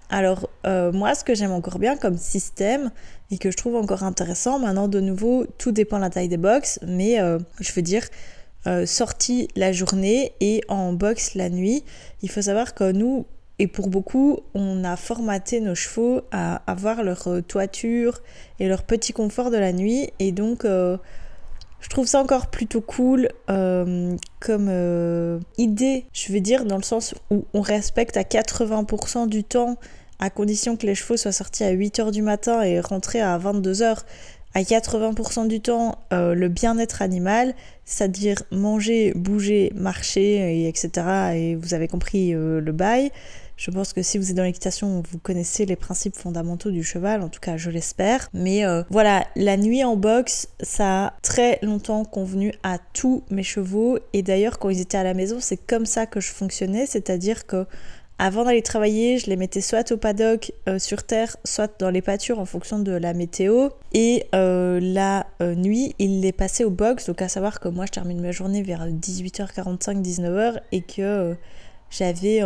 Alors, 0.08 0.48
moi, 0.64 1.14
ce 1.14 1.24
que 1.24 1.34
j'aime 1.34 1.50
encore 1.50 1.78
bien 1.78 1.96
comme 1.96 2.16
système 2.16 2.90
et 3.30 3.36
que 3.36 3.50
je 3.50 3.56
trouve 3.56 3.74
encore 3.74 4.04
intéressant, 4.04 4.58
maintenant, 4.58 4.86
de 4.86 5.00
nouveau, 5.00 5.44
tout 5.58 5.72
dépend 5.72 5.96
de 5.96 6.02
la 6.02 6.10
taille 6.10 6.28
des 6.28 6.36
box, 6.36 6.78
mais 6.86 7.16
je 7.58 7.72
veux 7.72 7.82
dire, 7.82 8.04
euh, 8.66 8.86
sortie 8.86 9.48
la 9.56 9.72
journée 9.72 10.32
et 10.40 10.62
en 10.68 10.94
box 10.94 11.34
la 11.34 11.50
nuit. 11.50 11.84
Il 12.22 12.30
faut 12.30 12.42
savoir 12.42 12.74
que 12.74 12.92
nous, 12.92 13.26
et 13.58 13.66
pour 13.66 13.88
beaucoup, 13.88 14.40
on 14.54 14.84
a 14.84 14.96
formaté 14.96 15.60
nos 15.60 15.74
chevaux 15.74 16.22
à 16.32 16.62
avoir 16.66 17.02
leur 17.02 17.28
euh, 17.28 17.42
toiture 17.42 18.22
et 18.60 18.66
leur 18.66 18.82
petit 18.84 19.12
confort 19.12 19.50
de 19.50 19.58
la 19.58 19.72
nuit. 19.72 20.10
Et 20.18 20.32
donc, 20.32 20.64
euh, 20.64 20.96
je 21.80 21.88
trouve 21.90 22.06
ça 22.06 22.20
encore 22.22 22.46
plutôt 22.46 22.80
cool 22.80 23.28
comme 23.46 25.40
idée, 25.58 26.06
je 26.14 26.32
veux 26.32 26.40
dire, 26.40 26.64
dans 26.64 26.78
le 26.78 26.82
sens 26.82 27.14
où 27.30 27.44
on 27.52 27.60
respecte 27.60 28.16
à 28.16 28.22
80% 28.22 29.28
du 29.28 29.44
temps, 29.44 29.76
à 30.18 30.30
condition 30.30 30.78
que 30.78 30.86
les 30.86 30.94
chevaux 30.94 31.18
soient 31.18 31.32
sortis 31.32 31.64
à 31.64 31.74
8h 31.74 32.10
du 32.10 32.22
matin 32.22 32.62
et 32.62 32.80
rentrés 32.80 33.20
à 33.20 33.38
22h 33.38 33.98
à 34.54 34.62
80% 34.62 35.48
du 35.48 35.60
temps 35.60 35.98
euh, 36.12 36.34
le 36.34 36.48
bien-être 36.48 37.02
animal, 37.02 37.54
c'est-à-dire 37.84 38.42
manger, 38.52 39.12
bouger, 39.14 39.72
marcher, 39.74 40.62
et 40.62 40.68
etc. 40.68 40.90
Et 41.34 41.54
vous 41.56 41.74
avez 41.74 41.88
compris 41.88 42.34
euh, 42.34 42.60
le 42.60 42.72
bail. 42.72 43.10
Je 43.56 43.70
pense 43.70 43.92
que 43.92 44.02
si 44.02 44.18
vous 44.18 44.30
êtes 44.30 44.36
dans 44.36 44.42
l'équitation, 44.42 45.02
vous 45.08 45.18
connaissez 45.18 45.64
les 45.64 45.76
principes 45.76 46.16
fondamentaux 46.16 46.72
du 46.72 46.82
cheval, 46.82 47.22
en 47.22 47.28
tout 47.28 47.38
cas 47.40 47.56
je 47.56 47.70
l'espère. 47.70 48.28
Mais 48.32 48.64
euh, 48.64 48.82
voilà, 48.90 49.26
la 49.36 49.56
nuit 49.56 49.84
en 49.84 49.96
boxe, 49.96 50.48
ça 50.60 51.06
a 51.06 51.12
très 51.22 51.58
longtemps 51.62 52.04
convenu 52.04 52.52
à 52.62 52.78
tous 52.92 53.22
mes 53.30 53.44
chevaux. 53.44 53.98
Et 54.12 54.22
d'ailleurs, 54.22 54.58
quand 54.58 54.70
ils 54.70 54.80
étaient 54.80 54.98
à 54.98 55.04
la 55.04 55.14
maison, 55.14 55.38
c'est 55.40 55.56
comme 55.56 55.86
ça 55.86 56.06
que 56.06 56.20
je 56.20 56.32
fonctionnais, 56.32 56.86
c'est-à-dire 56.86 57.46
que 57.46 57.66
avant 58.18 58.44
d'aller 58.44 58.62
travailler, 58.62 59.18
je 59.18 59.26
les 59.26 59.36
mettais 59.36 59.60
soit 59.60 59.90
au 59.92 59.96
paddock 59.96 60.52
euh, 60.68 60.78
sur 60.78 61.02
terre, 61.02 61.36
soit 61.44 61.80
dans 61.80 61.90
les 61.90 62.02
pâtures 62.02 62.38
en 62.38 62.44
fonction 62.44 62.78
de 62.78 62.92
la 62.92 63.12
météo. 63.12 63.70
Et 63.92 64.26
euh, 64.34 64.78
la 64.80 65.26
nuit, 65.40 65.94
ils 65.98 66.20
les 66.20 66.32
passaient 66.32 66.64
au 66.64 66.70
box. 66.70 67.06
Donc 67.06 67.22
à 67.22 67.28
savoir 67.28 67.60
que 67.60 67.68
moi, 67.68 67.86
je 67.86 67.92
termine 67.92 68.20
ma 68.20 68.30
journée 68.30 68.62
vers 68.62 68.86
18h45, 68.86 70.02
19h 70.02 70.60
et 70.72 70.82
que 70.82 71.36
j'avais 71.90 72.42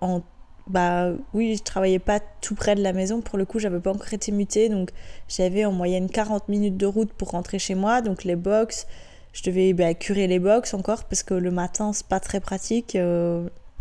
en 0.00 0.22
bah 0.66 1.12
oui, 1.32 1.54
je 1.56 1.62
travaillais 1.62 2.00
pas 2.00 2.20
tout 2.40 2.54
près 2.54 2.74
de 2.74 2.82
la 2.82 2.92
maison. 2.92 3.20
Pour 3.20 3.38
le 3.38 3.44
coup, 3.44 3.58
j'avais 3.58 3.78
pas 3.80 3.92
encore 3.92 4.12
été 4.12 4.32
mutée, 4.32 4.68
donc 4.68 4.90
j'avais 5.28 5.64
en 5.64 5.72
moyenne 5.72 6.10
40 6.10 6.48
minutes 6.48 6.76
de 6.76 6.86
route 6.86 7.12
pour 7.12 7.30
rentrer 7.30 7.58
chez 7.58 7.74
moi. 7.74 8.00
Donc 8.00 8.24
les 8.24 8.36
box, 8.36 8.86
je 9.32 9.42
devais 9.44 9.72
bah, 9.72 9.94
curer 9.94 10.26
les 10.26 10.38
box 10.38 10.74
encore 10.74 11.04
parce 11.04 11.22
que 11.22 11.34
le 11.34 11.50
matin, 11.50 11.92
c'est 11.92 12.06
pas 12.06 12.20
très 12.20 12.40
pratique. 12.40 12.96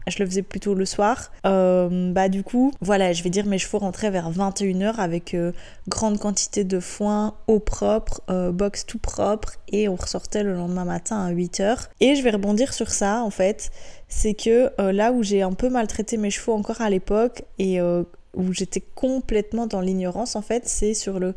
Je 0.08 0.20
le 0.20 0.30
faisais 0.30 0.44
plutôt 0.44 0.76
le 0.76 0.86
soir. 0.86 1.32
Euh, 1.46 2.12
bah 2.12 2.30
du 2.30 2.44
coup, 2.44 2.72
voilà, 2.82 3.14
je 3.14 3.24
vais 3.24 3.30
dire 3.30 3.46
mes 3.46 3.58
chevaux 3.58 3.80
rentraient 3.80 4.12
vers 4.12 4.32
21h 4.32 4.96
avec 4.98 5.34
euh, 5.34 5.52
grande 5.88 6.20
quantité 6.20 6.64
de 6.64 6.80
foin, 6.80 7.36
eau 7.48 7.60
propre, 7.60 8.22
euh, 8.30 8.52
box 8.52 8.86
tout 8.86 9.00
propre 9.00 9.54
et 9.72 9.90
on 9.90 9.96
ressortait 9.96 10.44
le 10.44 10.54
lendemain 10.54 10.86
matin 10.86 11.26
à 11.26 11.34
8h. 11.34 11.88
Et 12.02 12.16
je 12.16 12.24
vais 12.24 12.32
rebondir 12.32 12.74
sur 12.74 12.90
ça 12.92 13.24
en 13.24 13.32
fait, 13.32 13.72
c'est 14.08 14.36
que 14.36 14.72
là 14.80 15.12
où 15.12 15.24
j'ai 15.24 15.42
un 15.42 15.54
peu 15.54 15.70
maltraité 15.70 16.18
mes 16.18 16.30
chevaux 16.30 16.54
encore 16.54 16.82
à 16.82 16.90
l'époque 16.90 17.44
et 17.58 17.82
où 17.82 18.54
j'étais 18.54 18.82
complètement 18.82 19.66
dans 19.66 19.82
l'ignorance 19.82 20.36
en 20.36 20.42
fait, 20.42 20.68
c'est 20.68 20.94
sur 20.94 21.20
le 21.20 21.34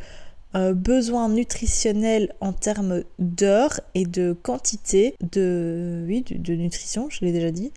besoin 0.75 1.29
nutritionnel 1.29 2.35
en 2.41 2.53
termes 2.53 3.03
d'heures 3.19 3.81
et 3.95 4.05
de 4.05 4.33
quantité 4.33 5.15
de, 5.33 6.05
oui, 6.07 6.25
de 6.29 6.55
nutrition, 6.55 7.09
je 7.11 7.25
l'ai 7.25 7.33
déjà 7.33 7.51
dit, 7.51 7.73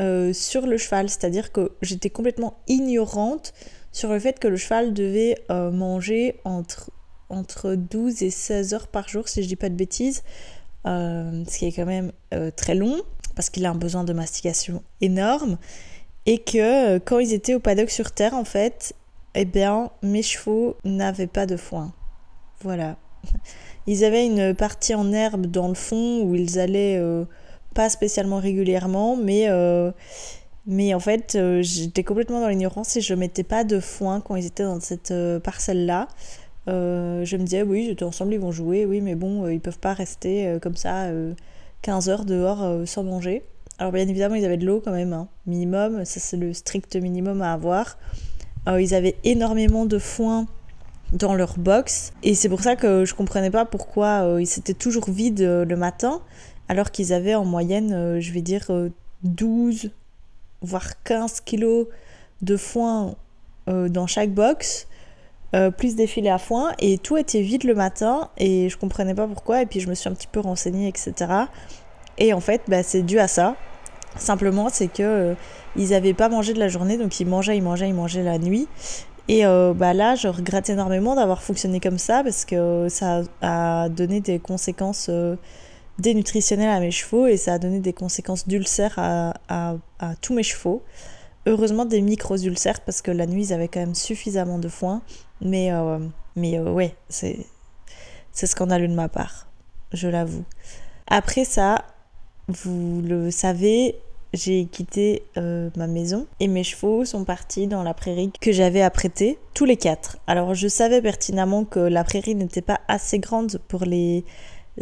euh, 0.00 0.32
sur 0.32 0.66
le 0.66 0.78
cheval, 0.78 1.10
c'est-à-dire 1.10 1.52
que 1.52 1.72
j'étais 1.82 2.08
complètement 2.08 2.58
ignorante 2.66 3.52
sur 3.92 4.10
le 4.10 4.18
fait 4.18 4.38
que 4.38 4.48
le 4.48 4.56
cheval 4.56 4.94
devait 4.94 5.36
euh, 5.50 5.70
manger 5.70 6.40
entre, 6.44 6.90
entre 7.28 7.74
12 7.74 8.22
et 8.22 8.30
16 8.30 8.72
heures 8.72 8.88
par 8.88 9.08
jour, 9.08 9.28
si 9.28 9.42
je 9.42 9.48
dis 9.48 9.56
pas 9.56 9.68
de 9.68 9.74
bêtises, 9.74 10.22
euh, 10.86 11.44
ce 11.46 11.58
qui 11.58 11.66
est 11.66 11.72
quand 11.72 11.84
même 11.84 12.12
très 12.56 12.74
long, 12.74 13.02
parce 13.36 13.50
qu'il 13.50 13.66
a 13.66 13.70
un 13.70 13.74
besoin 13.74 14.04
de 14.04 14.14
mastication 14.14 14.82
énorme, 15.02 15.58
et 16.24 16.38
que 16.38 16.96
quand 16.98 17.18
ils 17.18 17.34
étaient 17.34 17.54
au 17.54 17.60
paddock 17.60 17.90
sur 17.90 18.12
terre, 18.12 18.32
en 18.32 18.44
fait, 18.44 18.94
eh 19.34 19.44
bien, 19.44 19.90
mes 20.02 20.22
chevaux 20.22 20.76
n'avaient 20.84 21.26
pas 21.26 21.44
de 21.44 21.56
foin. 21.56 21.92
Voilà. 22.62 22.96
Ils 23.86 24.04
avaient 24.04 24.24
une 24.24 24.54
partie 24.54 24.94
en 24.94 25.12
herbe 25.12 25.46
dans 25.46 25.66
le 25.66 25.74
fond 25.74 26.22
où 26.22 26.36
ils 26.36 26.60
allaient 26.60 27.02
pas 27.72 27.88
spécialement 27.88 28.38
régulièrement, 28.38 29.16
mais, 29.16 29.48
euh, 29.48 29.90
mais 30.66 30.94
en 30.94 31.00
fait, 31.00 31.34
euh, 31.34 31.62
j'étais 31.62 32.04
complètement 32.04 32.40
dans 32.40 32.48
l'ignorance 32.48 32.96
et 32.96 33.00
je 33.00 33.14
mettais 33.14 33.42
pas 33.42 33.64
de 33.64 33.80
foin 33.80 34.20
quand 34.20 34.36
ils 34.36 34.46
étaient 34.46 34.64
dans 34.64 34.80
cette 34.80 35.10
euh, 35.10 35.40
parcelle-là. 35.40 36.08
je 36.66 37.36
me 37.36 37.42
disais, 37.44 37.62
oui, 37.62 37.86
j'étais 37.88 38.04
ensemble, 38.04 38.34
ils 38.34 38.40
vont 38.40 38.52
jouer, 38.52 38.86
oui, 38.86 39.00
mais 39.00 39.14
bon, 39.14 39.48
ils 39.48 39.60
peuvent 39.60 39.80
pas 39.80 39.94
rester 39.94 40.58
comme 40.62 40.76
ça 40.76 41.10
15 41.82 42.08
heures 42.08 42.24
dehors 42.24 42.86
sans 42.86 43.02
manger. 43.02 43.42
Alors, 43.78 43.90
bien 43.90 44.06
évidemment, 44.06 44.36
ils 44.36 44.44
avaient 44.44 44.58
de 44.58 44.66
l'eau 44.66 44.80
quand 44.84 44.92
même, 44.92 45.12
hein, 45.12 45.28
minimum, 45.46 46.04
ça 46.04 46.20
c'est 46.20 46.36
le 46.36 46.52
strict 46.52 46.94
minimum 46.96 47.42
à 47.42 47.52
avoir. 47.52 47.98
ils 48.78 48.94
avaient 48.94 49.16
énormément 49.24 49.86
de 49.86 49.98
foin 49.98 50.46
dans 51.12 51.34
leur 51.34 51.58
box 51.58 52.12
et 52.22 52.34
c'est 52.34 52.48
pour 52.48 52.62
ça 52.62 52.74
que 52.74 53.04
je 53.04 53.14
comprenais 53.14 53.50
pas 53.50 53.66
pourquoi 53.66 54.38
ils 54.40 54.58
étaient 54.58 54.72
toujours 54.72 55.10
vides 55.10 55.42
le 55.42 55.76
matin 55.76 56.22
alors 56.68 56.90
qu'ils 56.90 57.12
avaient 57.12 57.34
en 57.34 57.44
moyenne, 57.44 57.92
euh, 57.92 58.20
je 58.20 58.32
vais 58.32 58.42
dire, 58.42 58.70
12, 59.24 59.84
euh, 59.84 59.88
voire 60.62 61.02
15 61.04 61.40
kilos 61.40 61.86
de 62.40 62.56
foin 62.56 63.14
euh, 63.68 63.88
dans 63.88 64.06
chaque 64.06 64.30
box, 64.30 64.88
plus 65.76 65.96
des 65.96 66.06
filets 66.06 66.30
à 66.30 66.38
foin, 66.38 66.72
et 66.78 66.96
tout 66.96 67.18
était 67.18 67.42
vide 67.42 67.64
le 67.64 67.74
matin, 67.74 68.30
et 68.38 68.70
je 68.70 68.78
comprenais 68.78 69.14
pas 69.14 69.28
pourquoi, 69.28 69.60
et 69.60 69.66
puis 69.66 69.80
je 69.80 69.88
me 69.90 69.94
suis 69.94 70.08
un 70.08 70.14
petit 70.14 70.26
peu 70.26 70.40
renseignée, 70.40 70.88
etc. 70.88 71.12
Et 72.16 72.32
en 72.32 72.40
fait, 72.40 72.62
bah, 72.68 72.82
c'est 72.82 73.02
dû 73.02 73.18
à 73.18 73.28
ça. 73.28 73.54
Simplement, 74.16 74.70
c'est 74.70 74.88
que 74.88 75.36
ils 75.76 75.90
n'avaient 75.90 76.14
pas 76.14 76.30
mangé 76.30 76.54
de 76.54 76.58
la 76.58 76.68
journée, 76.68 76.96
donc 76.96 77.20
ils 77.20 77.26
mangeaient, 77.26 77.58
ils 77.58 77.62
mangeaient, 77.62 77.90
ils 77.90 77.94
mangeaient 77.94 78.22
la 78.22 78.38
nuit. 78.38 78.66
Et 79.28 79.42
bah 79.44 79.92
là, 79.92 80.14
je 80.14 80.28
regrette 80.28 80.70
énormément 80.70 81.14
d'avoir 81.16 81.42
fonctionné 81.42 81.80
comme 81.80 81.98
ça 81.98 82.22
parce 82.24 82.46
que 82.46 82.86
ça 82.88 83.20
a 83.42 83.90
donné 83.90 84.22
des 84.22 84.38
conséquences 84.38 85.10
dénutritionnel 85.98 86.68
à 86.68 86.80
mes 86.80 86.90
chevaux 86.90 87.26
et 87.26 87.36
ça 87.36 87.54
a 87.54 87.58
donné 87.58 87.80
des 87.80 87.92
conséquences 87.92 88.48
d'ulcères 88.48 88.94
à, 88.98 89.34
à, 89.48 89.76
tous 90.20 90.34
mes 90.34 90.42
chevaux. 90.42 90.82
Heureusement 91.46 91.84
des 91.84 92.00
micro-ulcères 92.00 92.80
parce 92.80 93.02
que 93.02 93.10
la 93.10 93.26
nuit 93.26 93.46
ils 93.46 93.52
avaient 93.52 93.68
quand 93.68 93.80
même 93.80 93.94
suffisamment 93.94 94.58
de 94.58 94.68
foin. 94.68 95.02
Mais, 95.40 95.72
euh, 95.72 95.98
mais 96.36 96.58
euh, 96.58 96.70
ouais, 96.70 96.94
c'est, 97.08 97.46
c'est 98.32 98.46
scandaleux 98.46 98.88
de 98.88 98.94
ma 98.94 99.08
part, 99.08 99.48
je 99.92 100.08
l'avoue. 100.08 100.44
Après 101.08 101.44
ça, 101.44 101.84
vous 102.48 103.02
le 103.04 103.30
savez, 103.30 103.96
j'ai 104.32 104.66
quitté 104.66 105.24
euh, 105.36 105.70
ma 105.76 105.86
maison 105.86 106.26
et 106.40 106.48
mes 106.48 106.64
chevaux 106.64 107.04
sont 107.04 107.24
partis 107.24 107.66
dans 107.66 107.82
la 107.82 107.92
prairie 107.92 108.32
que 108.40 108.52
j'avais 108.52 108.82
apprêtée, 108.82 109.38
tous 109.52 109.64
les 109.64 109.76
quatre. 109.76 110.18
Alors 110.26 110.54
je 110.54 110.68
savais 110.68 111.02
pertinemment 111.02 111.64
que 111.64 111.80
la 111.80 112.04
prairie 112.04 112.34
n'était 112.34 112.62
pas 112.62 112.80
assez 112.88 113.18
grande 113.18 113.60
pour 113.68 113.84
les 113.84 114.24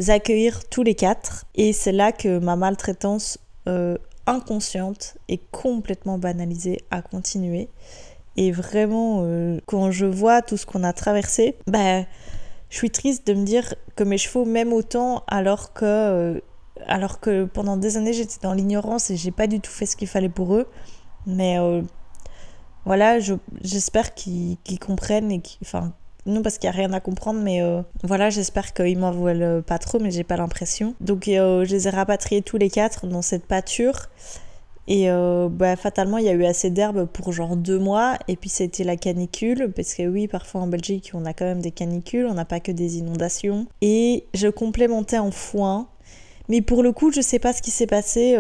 accueillir 0.08 0.68
tous 0.68 0.82
les 0.82 0.94
quatre. 0.94 1.44
Et 1.54 1.72
c'est 1.72 1.92
là 1.92 2.12
que 2.12 2.38
ma 2.38 2.56
maltraitance 2.56 3.38
euh, 3.68 3.96
inconsciente 4.26 5.18
est 5.28 5.40
complètement 5.50 6.18
banalisée 6.18 6.78
à 6.90 7.02
continuer. 7.02 7.68
Et 8.36 8.52
vraiment, 8.52 9.20
euh, 9.22 9.58
quand 9.66 9.90
je 9.90 10.06
vois 10.06 10.42
tout 10.42 10.56
ce 10.56 10.66
qu'on 10.66 10.84
a 10.84 10.92
traversé, 10.92 11.56
bah, 11.66 12.02
je 12.68 12.76
suis 12.76 12.90
triste 12.90 13.26
de 13.26 13.34
me 13.34 13.44
dire 13.44 13.74
que 13.96 14.04
mes 14.04 14.18
chevaux 14.18 14.44
m'aiment 14.44 14.72
autant 14.72 15.24
alors 15.26 15.72
que, 15.72 15.84
euh, 15.84 16.40
alors 16.86 17.20
que 17.20 17.44
pendant 17.44 17.76
des 17.76 17.96
années 17.96 18.12
j'étais 18.12 18.38
dans 18.40 18.54
l'ignorance 18.54 19.10
et 19.10 19.16
j'ai 19.16 19.32
pas 19.32 19.48
du 19.48 19.60
tout 19.60 19.72
fait 19.72 19.86
ce 19.86 19.96
qu'il 19.96 20.08
fallait 20.08 20.28
pour 20.28 20.54
eux. 20.54 20.68
Mais 21.26 21.58
voilà, 22.86 23.18
j'espère 23.62 24.14
qu'ils 24.14 24.56
comprennent 24.80 25.30
et 25.30 25.40
qu'ils, 25.40 25.58
enfin, 25.62 25.92
non, 26.26 26.42
parce 26.42 26.58
qu'il 26.58 26.68
n'y 26.68 26.76
a 26.76 26.78
rien 26.78 26.92
à 26.92 27.00
comprendre, 27.00 27.40
mais 27.40 27.62
euh, 27.62 27.82
voilà, 28.04 28.30
j'espère 28.30 28.72
qu'ils 28.72 28.98
m'en 28.98 29.10
veulent 29.10 29.62
pas 29.62 29.78
trop, 29.78 29.98
mais 29.98 30.10
j'ai 30.10 30.24
pas 30.24 30.36
l'impression. 30.36 30.94
Donc, 31.00 31.28
euh, 31.28 31.64
je 31.64 31.70
les 31.70 31.88
ai 31.88 31.90
rapatriés 31.90 32.42
tous 32.42 32.58
les 32.58 32.70
quatre 32.70 33.06
dans 33.06 33.22
cette 33.22 33.46
pâture. 33.46 34.08
Et 34.86 35.10
euh, 35.10 35.48
bah, 35.48 35.76
fatalement, 35.76 36.18
il 36.18 36.24
y 36.24 36.28
a 36.28 36.32
eu 36.32 36.44
assez 36.44 36.68
d'herbe 36.70 37.06
pour 37.06 37.32
genre 37.32 37.56
deux 37.56 37.78
mois. 37.78 38.18
Et 38.28 38.36
puis, 38.36 38.50
c'était 38.50 38.84
la 38.84 38.96
canicule. 38.96 39.72
Parce 39.74 39.94
que 39.94 40.06
oui, 40.08 40.26
parfois 40.26 40.62
en 40.62 40.66
Belgique, 40.66 41.12
on 41.14 41.24
a 41.24 41.32
quand 41.32 41.44
même 41.44 41.62
des 41.62 41.70
canicules. 41.70 42.26
On 42.26 42.34
n'a 42.34 42.44
pas 42.44 42.60
que 42.60 42.72
des 42.72 42.98
inondations. 42.98 43.66
Et 43.80 44.24
je 44.34 44.48
complémentais 44.48 45.18
en 45.18 45.30
foin. 45.30 45.88
Mais 46.48 46.60
pour 46.60 46.82
le 46.82 46.92
coup, 46.92 47.12
je 47.12 47.20
sais 47.20 47.38
pas 47.38 47.52
ce 47.52 47.62
qui 47.62 47.70
s'est 47.70 47.86
passé. 47.86 48.36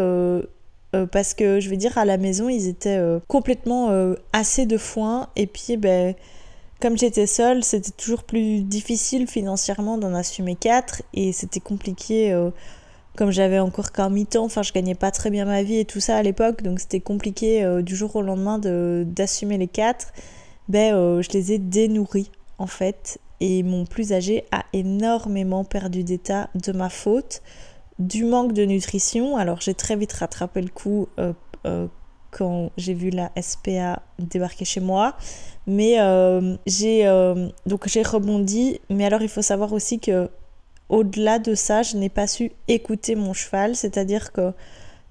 parce 1.12 1.34
que 1.34 1.60
je 1.60 1.70
veux 1.70 1.76
dire, 1.76 1.96
à 1.96 2.04
la 2.04 2.16
maison, 2.16 2.48
ils 2.48 2.66
étaient 2.66 3.00
complètement 3.28 4.14
assez 4.32 4.66
de 4.66 4.76
foin. 4.76 5.28
Et 5.36 5.46
puis, 5.46 5.76
ben 5.76 6.16
comme 6.80 6.96
j'étais 6.96 7.26
seule, 7.26 7.62
c'était 7.62 7.90
toujours 7.90 8.24
plus 8.24 8.62
difficile 8.62 9.26
financièrement 9.26 9.98
d'en 9.98 10.14
assumer 10.14 10.56
quatre 10.56 11.02
et 11.14 11.32
c'était 11.32 11.60
compliqué. 11.60 12.32
Euh, 12.32 12.50
comme 13.16 13.30
j'avais 13.30 13.58
encore 13.58 13.92
qu'un 13.92 14.08
mi-temps, 14.08 14.44
enfin 14.44 14.62
je 14.62 14.72
gagnais 14.72 14.94
pas 14.94 15.10
très 15.10 15.30
bien 15.30 15.44
ma 15.44 15.62
vie 15.62 15.78
et 15.78 15.84
tout 15.84 16.00
ça 16.00 16.16
à 16.16 16.22
l'époque, 16.22 16.62
donc 16.62 16.80
c'était 16.80 17.00
compliqué 17.00 17.64
euh, 17.64 17.82
du 17.82 17.94
jour 17.94 18.16
au 18.16 18.22
lendemain 18.22 18.58
d'assumer 19.04 19.58
les 19.58 19.66
quatre. 19.66 20.12
Ben, 20.68 20.94
euh, 20.94 21.20
je 21.20 21.30
les 21.30 21.52
ai 21.52 21.58
dénourris 21.58 22.30
en 22.58 22.66
fait 22.66 23.18
et 23.40 23.62
mon 23.62 23.84
plus 23.84 24.12
âgé 24.12 24.44
a 24.52 24.64
énormément 24.72 25.64
perdu 25.64 26.04
d'état 26.04 26.48
de 26.54 26.72
ma 26.72 26.88
faute, 26.88 27.42
du 27.98 28.24
manque 28.24 28.52
de 28.52 28.64
nutrition. 28.64 29.36
Alors 29.36 29.60
j'ai 29.60 29.74
très 29.74 29.96
vite 29.96 30.12
rattrapé 30.12 30.62
le 30.62 30.68
coup 30.68 31.08
quand 32.30 32.70
j'ai 32.76 32.94
vu 32.94 33.10
la 33.10 33.30
SPA 33.40 34.02
débarquer 34.18 34.64
chez 34.64 34.80
moi. 34.80 35.16
Mais 35.66 36.00
euh, 36.00 36.56
j'ai 36.66 37.06
euh, 37.06 37.48
donc 37.66 37.86
j'ai 37.88 38.02
rebondi. 38.02 38.80
Mais 38.88 39.04
alors 39.04 39.22
il 39.22 39.28
faut 39.28 39.42
savoir 39.42 39.72
aussi 39.72 39.98
que 40.00 40.28
au-delà 40.88 41.38
de 41.38 41.54
ça, 41.54 41.82
je 41.82 41.96
n'ai 41.96 42.08
pas 42.08 42.26
su 42.26 42.52
écouter 42.68 43.14
mon 43.14 43.32
cheval. 43.32 43.76
C'est-à-dire 43.76 44.32
que 44.32 44.52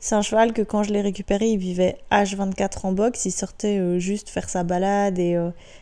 C'est 0.02 0.16
un 0.16 0.22
cheval 0.22 0.54
que 0.54 0.62
quand 0.62 0.84
je 0.84 0.94
l'ai 0.94 1.02
récupéré, 1.02 1.50
il 1.50 1.58
vivait 1.58 1.98
H24 2.10 2.86
en 2.86 2.94
box, 2.94 3.26
il 3.26 3.32
sortait 3.32 3.80
euh, 3.80 4.00
juste 4.00 4.30
faire 4.30 4.50
sa 4.50 4.64
balade 4.64 5.20
et 5.20 5.38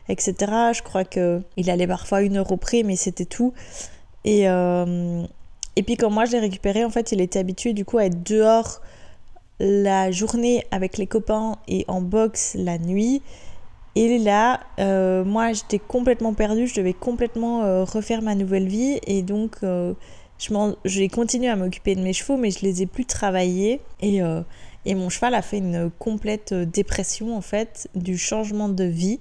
etc. 0.09 0.33
Je 0.73 0.81
crois 0.81 1.05
que 1.05 1.41
il 1.55 1.69
allait 1.69 1.87
parfois 1.87 2.21
une 2.23 2.37
heure 2.37 2.51
au 2.51 2.57
prix, 2.57 2.83
mais 2.83 2.95
c'était 2.95 3.25
tout. 3.25 3.53
Et 4.25 4.47
et 5.77 5.83
puis 5.83 5.95
quand 5.95 6.09
moi 6.09 6.25
je 6.25 6.31
l'ai 6.31 6.39
récupéré, 6.39 6.83
en 6.83 6.89
fait, 6.89 7.11
il 7.11 7.21
était 7.21 7.37
habitué 7.37 7.73
du 7.73 7.85
coup 7.85 7.99
à 7.99 8.05
être 8.05 8.23
dehors 8.23 8.81
la 9.59 10.11
journée 10.11 10.65
avec 10.71 10.97
les 10.97 11.07
copains 11.07 11.57
et 11.67 11.85
en 11.87 12.01
box 12.01 12.55
la 12.57 12.77
nuit. 12.77 13.21
Et 13.95 14.19
là, 14.19 14.59
moi, 15.23 15.53
j'étais 15.53 15.79
complètement 15.79 16.33
perdue, 16.33 16.67
je 16.67 16.75
devais 16.75 16.93
complètement 16.93 17.83
refaire 17.83 18.21
ma 18.21 18.35
nouvelle 18.35 18.67
vie 18.67 18.99
et 19.07 19.23
donc 19.23 19.63
j'ai 20.85 21.09
continué 21.09 21.49
à 21.49 21.55
m'occuper 21.55 21.95
de 21.95 22.01
mes 22.01 22.13
chevaux, 22.13 22.37
mais 22.37 22.51
je 22.51 22.59
les 22.61 22.81
ai 22.81 22.85
plus 22.85 23.05
travaillés. 23.05 23.81
Et, 24.01 24.21
euh, 24.21 24.41
et 24.85 24.95
mon 24.95 25.09
cheval 25.09 25.33
a 25.33 25.41
fait 25.41 25.57
une 25.57 25.89
complète 25.97 26.51
euh, 26.51 26.65
dépression, 26.65 27.35
en 27.35 27.41
fait, 27.41 27.89
du 27.95 28.17
changement 28.17 28.69
de 28.69 28.83
vie, 28.83 29.19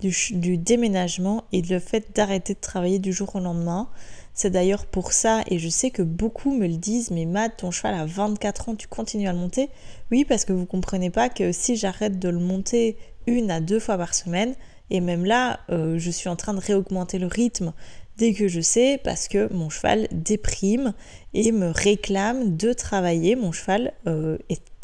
du, 0.00 0.14
du 0.32 0.56
déménagement 0.58 1.44
et 1.52 1.62
le 1.62 1.78
fait 1.78 2.14
d'arrêter 2.14 2.54
de 2.54 2.60
travailler 2.60 2.98
du 2.98 3.12
jour 3.12 3.34
au 3.34 3.40
lendemain. 3.40 3.88
C'est 4.34 4.50
d'ailleurs 4.50 4.86
pour 4.86 5.12
ça, 5.12 5.42
et 5.48 5.58
je 5.58 5.68
sais 5.68 5.90
que 5.90 6.02
beaucoup 6.02 6.54
me 6.54 6.66
le 6.66 6.76
disent, 6.76 7.10
mais 7.10 7.26
Matt, 7.26 7.58
ton 7.58 7.70
cheval 7.70 7.94
a 7.94 8.06
24 8.06 8.70
ans, 8.70 8.74
tu 8.74 8.88
continues 8.88 9.28
à 9.28 9.32
le 9.32 9.38
monter? 9.38 9.68
Oui, 10.10 10.24
parce 10.24 10.44
que 10.44 10.52
vous 10.52 10.64
comprenez 10.64 11.10
pas 11.10 11.28
que 11.28 11.52
si 11.52 11.76
j'arrête 11.76 12.18
de 12.18 12.28
le 12.30 12.38
monter 12.38 12.96
une 13.26 13.50
à 13.50 13.60
deux 13.60 13.78
fois 13.78 13.98
par 13.98 14.14
semaine, 14.14 14.54
et 14.90 15.00
même 15.00 15.24
là, 15.24 15.60
euh, 15.70 15.98
je 15.98 16.10
suis 16.10 16.28
en 16.28 16.36
train 16.36 16.54
de 16.54 16.60
réaugmenter 16.60 17.18
le 17.18 17.26
rythme 17.26 17.72
dès 18.16 18.34
que 18.34 18.48
je 18.48 18.60
sais 18.60 19.00
parce 19.02 19.28
que 19.28 19.52
mon 19.52 19.70
cheval 19.70 20.08
déprime 20.12 20.92
et 21.34 21.52
me 21.52 21.68
réclame 21.68 22.56
de 22.56 22.72
travailler. 22.72 23.36
Mon 23.36 23.52
cheval 23.52 23.92
euh, 24.06 24.38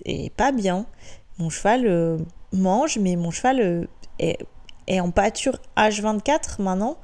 est, 0.05 0.35
pas 0.35 0.53
bien. 0.53 0.87
Mon 1.39 1.51
cheval 1.51 1.87
euh, 1.87 2.19
mange, 2.53 2.99
mais 2.99 3.17
mon 3.17 3.31
cheval 3.31 3.61
euh, 3.61 3.87
est, 4.19 4.39
est, 4.87 5.01
en 5.01 5.11
pâture 5.11 5.59
H24 5.77 6.63
maintenant 6.63 6.99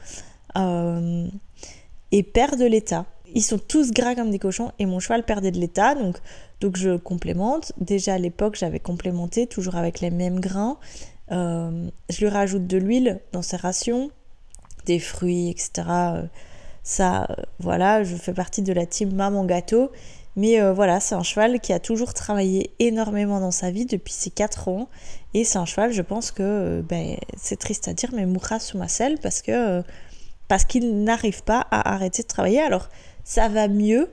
et 2.15 2.23
perd 2.23 2.59
de 2.59 2.65
l'état. 2.65 3.07
Ils 3.35 3.43
sont 3.43 3.59
tous 3.59 3.91
gras 3.91 4.15
comme 4.15 4.31
des 4.31 4.39
cochons 4.39 4.71
et 4.79 4.87
mon 4.87 5.01
cheval 5.01 5.25
perdait 5.25 5.51
de 5.51 5.59
l'état, 5.59 5.97
donc, 5.97 6.19
donc 6.61 6.77
je 6.77 6.97
complémente. 6.97 7.73
Déjà 7.79 8.15
à 8.15 8.19
l'époque, 8.19 8.55
j'avais 8.55 8.79
complémenté, 8.79 9.49
toujours 9.49 9.75
avec 9.75 9.99
les 9.99 10.11
mêmes 10.11 10.39
grains. 10.39 10.79
je 11.31 12.19
lui 12.21 12.29
rajoute 12.29 12.69
de 12.69 12.79
l'huile 12.79 13.21
dans 13.33 13.43
ses 13.43 13.57
rations 13.57 14.11
des 14.87 15.01
fruits, 15.01 15.51
etc. 15.51 15.71
Euh, 15.89 16.23
ça, 16.83 17.25
euh, 17.31 17.35
voilà, 17.59 18.05
je 18.05 18.15
fais 18.15 18.35
partie 18.35 18.63
de 18.63 18.73
la 18.73 18.87
team 18.87 19.13
maman 19.13 19.45
gâteau. 19.45 19.91
Mais 20.37 20.61
euh, 20.61 20.73
voilà, 20.73 21.01
c'est 21.01 21.15
un 21.15 21.23
cheval 21.23 21.61
qui 21.61 21.73
a 21.73 21.79
toujours 21.79 22.13
travaillé 22.13 22.75
énormément 22.79 23.41
dans 23.41 23.53
sa 23.53 23.71
vie 23.71 23.87
depuis 23.87 24.13
ses 24.13 24.31
4 24.31 24.69
ans. 24.69 24.89
Et 25.33 25.45
c'est 25.45 25.59
un 25.59 25.65
cheval, 25.65 25.93
je 25.93 26.03
pense 26.03 26.31
que 26.31 26.85
ben, 26.89 27.17
c'est 27.37 27.59
triste 27.59 27.89
à 27.89 27.95
dire, 27.95 28.11
mais 28.13 28.27
mourra 28.27 28.61
sous 28.61 28.79
ma 28.79 28.89
selle 28.89 29.19
parce 29.19 29.43
que 29.43 29.83
parce 30.49 30.65
qu'il 30.65 31.03
n'arrive 31.03 31.43
pas 31.43 31.67
à 31.71 31.95
arrêter 31.95 32.23
de 32.23 32.29
travailler. 32.29 32.61
Alors, 32.61 32.89
ça 33.25 33.49
va 33.49 33.69
mieux 33.69 34.11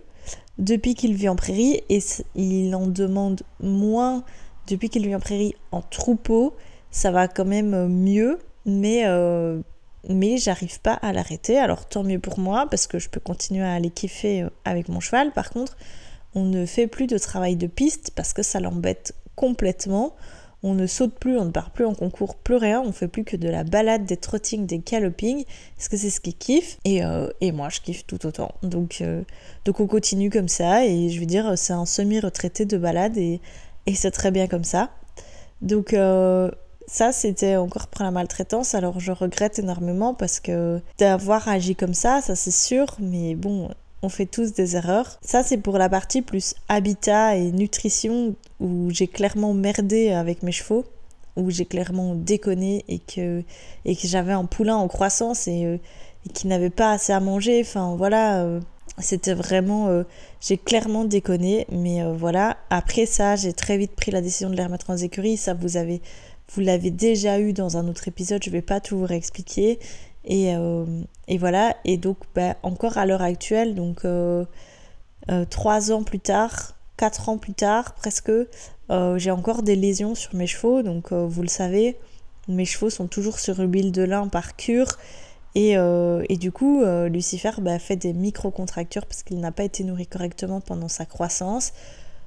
depuis 0.57 0.95
qu'il 0.95 1.13
vit 1.15 1.29
en 1.29 1.35
prairie 1.35 1.81
et 1.89 1.99
il 2.35 2.73
en 2.75 2.87
demande 2.87 3.41
moins 3.61 4.23
depuis 4.67 4.89
qu'il 4.89 5.05
vit 5.05 5.15
en 5.15 5.19
prairie 5.19 5.55
en 5.71 5.81
troupeau. 5.81 6.55
Ça 6.91 7.11
va 7.11 7.27
quand 7.27 7.45
même 7.45 7.87
mieux, 7.87 8.39
mais 8.65 9.05
mais 10.09 10.37
j'arrive 10.37 10.79
pas 10.81 10.93
à 10.93 11.13
l'arrêter. 11.13 11.57
Alors 11.57 11.87
tant 11.87 12.03
mieux 12.03 12.19
pour 12.19 12.39
moi 12.39 12.67
parce 12.69 12.87
que 12.87 12.99
je 12.99 13.09
peux 13.09 13.19
continuer 13.19 13.63
à 13.63 13.73
aller 13.73 13.89
kiffer 13.89 14.43
euh, 14.43 14.49
avec 14.65 14.89
mon 14.89 14.99
cheval. 14.99 15.31
Par 15.31 15.49
contre, 15.49 15.77
on 16.33 16.43
ne 16.43 16.65
fait 16.65 16.87
plus 16.87 17.07
de 17.07 17.17
travail 17.17 17.55
de 17.55 17.67
piste 17.67 18.11
parce 18.15 18.33
que 18.33 18.43
ça 18.43 18.59
l'embête 18.59 19.13
complètement. 19.35 20.15
On 20.63 20.73
ne 20.73 20.85
saute 20.85 21.15
plus, 21.15 21.37
on 21.37 21.45
ne 21.45 21.51
part 21.51 21.71
plus 21.71 21.85
en 21.85 21.95
concours, 21.95 22.35
plus 22.35 22.55
rien. 22.55 22.81
On 22.81 22.91
fait 22.91 23.07
plus 23.07 23.23
que 23.23 23.35
de 23.35 23.49
la 23.49 23.63
balade, 23.63 24.05
des 24.05 24.17
trottings, 24.17 24.65
des 24.65 24.79
gallopings. 24.79 25.45
Parce 25.75 25.89
que 25.89 25.97
c'est 25.97 26.09
ce 26.09 26.19
qu'il 26.21 26.35
kiffe. 26.35 26.77
Et, 26.85 27.03
euh, 27.03 27.29
et, 27.41 27.51
moi, 27.51 27.69
je 27.69 27.81
kiffe 27.81 28.05
tout 28.05 28.25
autant. 28.25 28.53
Donc, 28.61 28.99
euh, 29.01 29.23
donc 29.65 29.79
on 29.79 29.87
continue 29.87 30.29
comme 30.29 30.47
ça. 30.47 30.85
Et 30.85 31.09
je 31.09 31.19
veux 31.19 31.25
dire, 31.25 31.57
c'est 31.57 31.73
un 31.73 31.85
semi-retraité 31.85 32.65
de 32.65 32.77
balade. 32.77 33.17
Et, 33.17 33.41
et 33.87 33.95
c'est 33.95 34.11
très 34.11 34.31
bien 34.31 34.47
comme 34.47 34.63
ça. 34.63 34.91
Donc 35.61 35.95
ça, 36.87 37.11
c'était 37.13 37.55
encore 37.55 37.87
pour 37.87 38.03
la 38.03 38.11
maltraitance. 38.11 38.75
Alors, 38.75 38.99
je 38.99 39.11
regrette 39.11 39.59
énormément 39.59 40.13
parce 40.13 40.39
que 40.39 40.81
d'avoir 40.97 41.47
agi 41.47 41.75
comme 41.75 41.93
ça, 41.93 42.21
ça 42.21 42.35
c'est 42.35 42.51
sûr, 42.51 42.97
mais 42.99 43.35
bon, 43.35 43.69
on 44.01 44.09
fait 44.09 44.25
tous 44.25 44.53
des 44.53 44.75
erreurs. 44.75 45.19
Ça, 45.21 45.43
c'est 45.43 45.57
pour 45.57 45.77
la 45.77 45.89
partie 45.89 46.21
plus 46.21 46.55
habitat 46.69 47.35
et 47.35 47.51
nutrition 47.51 48.35
où 48.59 48.89
j'ai 48.89 49.07
clairement 49.07 49.53
merdé 49.53 50.11
avec 50.11 50.43
mes 50.43 50.51
chevaux, 50.51 50.85
où 51.35 51.49
j'ai 51.49 51.65
clairement 51.65 52.15
déconné 52.15 52.83
et 52.87 52.99
que, 52.99 53.43
et 53.85 53.95
que 53.95 54.07
j'avais 54.07 54.33
un 54.33 54.45
poulain 54.45 54.75
en 54.75 54.87
croissance 54.87 55.47
et, 55.47 55.65
euh, 55.65 55.77
qui 56.33 56.47
n'avait 56.47 56.69
pas 56.69 56.91
assez 56.91 57.13
à 57.13 57.19
manger. 57.19 57.61
Enfin, 57.61 57.95
voilà. 57.95 58.43
Euh, 58.43 58.59
c'était 58.97 59.33
vraiment 59.33 59.87
euh, 59.87 60.03
j'ai 60.41 60.57
clairement 60.57 61.05
déconné 61.05 61.65
mais 61.71 62.03
voilà 62.11 62.57
après 62.69 63.05
ça 63.05 63.37
j'ai 63.37 63.53
très 63.53 63.77
vite 63.77 63.93
pris 63.93 64.11
la 64.11 64.21
décision 64.21 64.49
de 64.49 64.55
les 64.55 64.63
remettre 64.63 64.89
en 64.89 64.97
écurie 64.97 65.37
ça 65.37 65.53
vous 65.53 65.77
avez 65.77 66.01
vous 66.53 66.61
l'avez 66.61 66.91
déjà 66.91 67.39
eu 67.39 67.53
dans 67.53 67.77
un 67.77 67.87
autre 67.87 68.07
épisode, 68.09 68.43
je 68.43 68.49
ne 68.49 68.53
vais 68.55 68.61
pas 68.61 68.81
tout 68.81 68.97
vous 68.97 69.05
réexpliquer. 69.05 69.79
Et, 70.25 70.55
euh, 70.55 70.85
et, 71.27 71.37
voilà, 71.37 71.75
et 71.83 71.97
donc 71.97 72.17
bah, 72.35 72.55
encore 72.63 72.97
à 72.97 73.05
l'heure 73.05 73.21
actuelle, 73.21 73.75
donc 73.75 74.05
euh, 74.05 74.45
euh, 75.29 75.45
trois 75.49 75.91
ans 75.91 76.03
plus 76.03 76.19
tard, 76.19 76.75
quatre 76.97 77.29
ans 77.29 77.37
plus 77.37 77.53
tard 77.53 77.95
presque, 77.95 78.31
j'ai 79.15 79.31
encore 79.31 79.63
des 79.63 79.77
lésions 79.77 80.15
sur 80.15 80.35
mes 80.35 80.47
chevaux. 80.47 80.81
Donc 80.81 81.13
vous 81.13 81.41
le 81.41 81.47
savez, 81.47 81.97
mes 82.49 82.65
chevaux 82.65 82.89
sont 82.89 83.07
toujours 83.07 83.39
sur 83.39 83.61
l'huile 83.61 83.93
de 83.93 84.03
lin 84.03 84.27
par 84.27 84.57
cure. 84.57 84.97
Et, 85.55 85.75
et 85.75 86.35
du 86.35 86.51
coup, 86.51 86.83
Lucifer 87.07 87.51
bah, 87.59 87.79
fait 87.79 87.95
des 87.95 88.11
micro-contractures 88.11 89.05
parce 89.05 89.23
qu'il 89.23 89.39
n'a 89.39 89.53
pas 89.53 89.63
été 89.63 89.85
nourri 89.85 90.07
correctement 90.07 90.59
pendant 90.59 90.89
sa 90.89 91.05
croissance. 91.05 91.71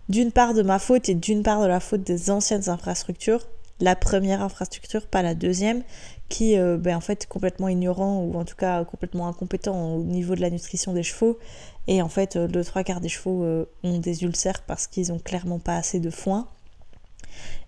D'une 0.09 0.33
part 0.33 0.55
de 0.55 0.63
ma 0.63 0.79
faute 0.79 1.11
et 1.11 1.15
d'une 1.15 1.43
part 1.43 1.61
de 1.61 1.67
la 1.67 1.81
faute 1.81 2.03
des 2.03 2.31
anciennes 2.31 2.71
infrastructures 2.71 3.47
la 3.81 3.97
première 3.97 4.43
infrastructure, 4.43 5.07
pas 5.07 5.23
la 5.23 5.35
deuxième, 5.35 5.83
qui 6.29 6.57
euh, 6.57 6.77
ben, 6.77 6.97
en 6.97 7.01
fait 7.01 7.27
complètement 7.27 7.69
ignorant 7.69 8.23
ou 8.23 8.35
en 8.35 8.45
tout 8.45 8.57
cas 8.57 8.85
complètement 8.85 9.29
incompétent 9.29 9.97
au 9.97 10.03
niveau 10.03 10.35
de 10.35 10.41
la 10.41 10.51
nutrition 10.51 10.93
des 10.93 11.03
chevaux. 11.03 11.39
Et 11.87 12.01
en 12.01 12.09
fait, 12.09 12.37
euh, 12.37 12.49
le 12.49 12.65
trois 12.65 12.83
quarts 12.83 13.01
des 13.01 13.09
chevaux 13.09 13.45
euh, 13.45 13.67
ont 13.83 13.99
des 13.99 14.23
ulcères 14.23 14.63
parce 14.63 14.87
qu'ils 14.87 15.13
ont 15.13 15.19
clairement 15.19 15.59
pas 15.59 15.77
assez 15.77 16.01
de 16.01 16.11
foin. 16.11 16.49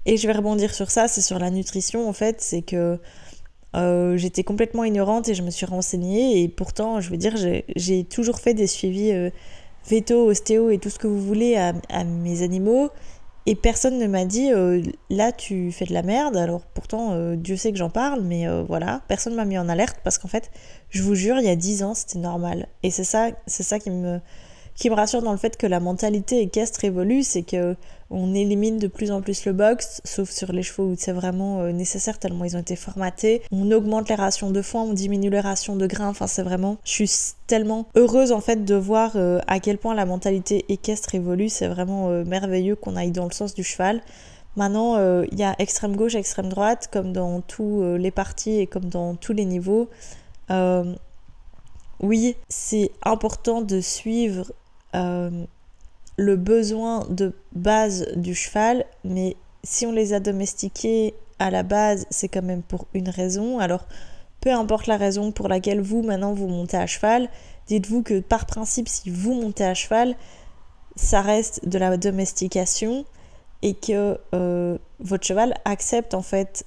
Et 0.06 0.16
je 0.16 0.26
vais 0.26 0.32
rebondir 0.32 0.72
sur 0.72 0.90
ça, 0.90 1.08
c'est 1.08 1.20
sur 1.20 1.38
la 1.38 1.50
nutrition 1.50 2.08
en 2.08 2.12
fait, 2.12 2.40
c'est 2.40 2.62
que 2.62 2.98
j'étais 4.14 4.42
complètement 4.42 4.84
ignorante 4.84 5.28
et 5.28 5.34
je 5.34 5.42
me 5.42 5.50
suis 5.50 5.66
renseignée 5.66 6.42
et 6.42 6.48
pourtant, 6.48 7.00
je 7.00 7.10
veux 7.10 7.18
dire, 7.18 7.34
j'ai 7.36 8.04
toujours 8.04 8.38
fait 8.38 8.54
des 8.54 8.66
suivis 8.68 9.12
veto, 9.86 10.30
ostéo 10.30 10.70
et 10.70 10.78
tout 10.78 10.88
ce 10.88 10.98
que 10.98 11.08
vous 11.08 11.20
voulez 11.20 11.56
à 11.56 12.04
mes 12.04 12.42
animaux 12.42 12.90
et 13.46 13.54
personne 13.54 13.98
ne 13.98 14.06
m'a 14.08 14.24
dit 14.24 14.52
euh, 14.52 14.82
là 15.08 15.30
tu 15.32 15.70
fais 15.72 15.84
de 15.84 15.94
la 15.94 16.02
merde. 16.02 16.36
Alors 16.36 16.62
pourtant 16.62 17.12
euh, 17.12 17.36
Dieu 17.36 17.56
sait 17.56 17.72
que 17.72 17.78
j'en 17.78 17.90
parle, 17.90 18.22
mais 18.22 18.48
euh, 18.48 18.64
voilà, 18.66 19.02
personne 19.08 19.34
m'a 19.34 19.44
mis 19.44 19.56
en 19.56 19.68
alerte 19.68 19.98
parce 20.02 20.18
qu'en 20.18 20.28
fait, 20.28 20.50
je 20.90 21.02
vous 21.02 21.14
jure, 21.14 21.38
il 21.38 21.46
y 21.46 21.50
a 21.50 21.56
10 21.56 21.84
ans 21.84 21.94
c'était 21.94 22.18
normal. 22.18 22.68
Et 22.82 22.90
c'est 22.90 23.04
ça, 23.04 23.30
ça 23.46 23.78
qui 23.78 23.90
me 23.90 24.20
rassure 24.90 25.22
dans 25.22 25.32
le 25.32 25.38
fait 25.38 25.56
que 25.56 25.66
la 25.66 25.80
mentalité 25.80 26.40
équestre 26.40 26.84
évolue, 26.84 27.22
c'est 27.22 27.42
que 27.42 27.76
on 28.10 28.34
élimine 28.34 28.78
de 28.78 28.86
plus 28.86 29.10
en 29.10 29.20
plus 29.20 29.44
le 29.46 29.52
box, 29.52 30.00
sauf 30.04 30.30
sur 30.30 30.52
les 30.52 30.62
chevaux 30.62 30.84
où 30.84 30.94
c'est 30.96 31.12
vraiment 31.12 31.60
euh, 31.60 31.72
nécessaire 31.72 32.18
tellement 32.18 32.44
ils 32.44 32.56
ont 32.56 32.60
été 32.60 32.76
formatés. 32.76 33.42
On 33.50 33.70
augmente 33.72 34.08
les 34.08 34.14
rations 34.14 34.50
de 34.50 34.62
foin, 34.62 34.82
on 34.82 34.92
diminue 34.92 35.30
les 35.30 35.40
rations 35.40 35.74
de 35.76 35.86
grains. 35.86 36.08
Enfin, 36.08 36.26
c'est 36.26 36.42
vraiment, 36.42 36.76
je 36.84 36.90
suis 36.92 37.10
tellement 37.46 37.86
heureuse 37.96 38.30
en 38.30 38.40
fait 38.40 38.64
de 38.64 38.74
voir 38.74 39.12
euh, 39.16 39.40
à 39.48 39.58
quel 39.58 39.78
point 39.78 39.94
la 39.94 40.06
mentalité 40.06 40.64
équestre 40.68 41.14
évolue. 41.14 41.48
C'est 41.48 41.68
vraiment 41.68 42.10
euh, 42.10 42.24
merveilleux 42.24 42.76
qu'on 42.76 42.94
aille 42.96 43.10
dans 43.10 43.24
le 43.24 43.32
sens 43.32 43.54
du 43.54 43.64
cheval. 43.64 44.00
Maintenant, 44.54 44.96
il 45.30 45.38
y 45.38 45.42
a 45.42 45.54
extrême 45.58 45.96
gauche, 45.96 46.14
extrême 46.14 46.48
droite, 46.48 46.88
comme 46.90 47.12
dans 47.12 47.42
tous 47.42 47.96
les 47.98 48.10
partis 48.10 48.58
et 48.58 48.66
comme 48.66 48.86
dans 48.86 49.14
tous 49.14 49.34
les 49.34 49.44
niveaux. 49.44 49.90
oui, 52.00 52.36
c'est 52.48 52.90
important 53.02 53.60
de 53.60 53.82
suivre 53.82 54.50
le 56.16 56.36
besoin 56.36 57.06
de 57.10 57.34
base 57.52 58.06
du 58.16 58.34
cheval, 58.34 58.84
mais 59.04 59.36
si 59.62 59.86
on 59.86 59.92
les 59.92 60.12
a 60.12 60.20
domestiqués 60.20 61.14
à 61.38 61.50
la 61.50 61.62
base, 61.62 62.06
c'est 62.10 62.28
quand 62.28 62.42
même 62.42 62.62
pour 62.62 62.86
une 62.94 63.08
raison. 63.08 63.58
Alors, 63.58 63.86
peu 64.40 64.50
importe 64.50 64.86
la 64.86 64.96
raison 64.96 65.32
pour 65.32 65.48
laquelle 65.48 65.80
vous, 65.80 66.02
maintenant, 66.02 66.32
vous 66.32 66.48
montez 66.48 66.76
à 66.76 66.86
cheval, 66.86 67.28
dites-vous 67.66 68.02
que 68.02 68.20
par 68.20 68.46
principe, 68.46 68.88
si 68.88 69.10
vous 69.10 69.34
montez 69.34 69.64
à 69.64 69.74
cheval, 69.74 70.16
ça 70.94 71.20
reste 71.20 71.68
de 71.68 71.78
la 71.78 71.96
domestication 71.96 73.04
et 73.62 73.74
que 73.74 74.18
euh, 74.34 74.78
votre 75.00 75.26
cheval 75.26 75.54
accepte 75.64 76.14
en 76.14 76.22
fait 76.22 76.64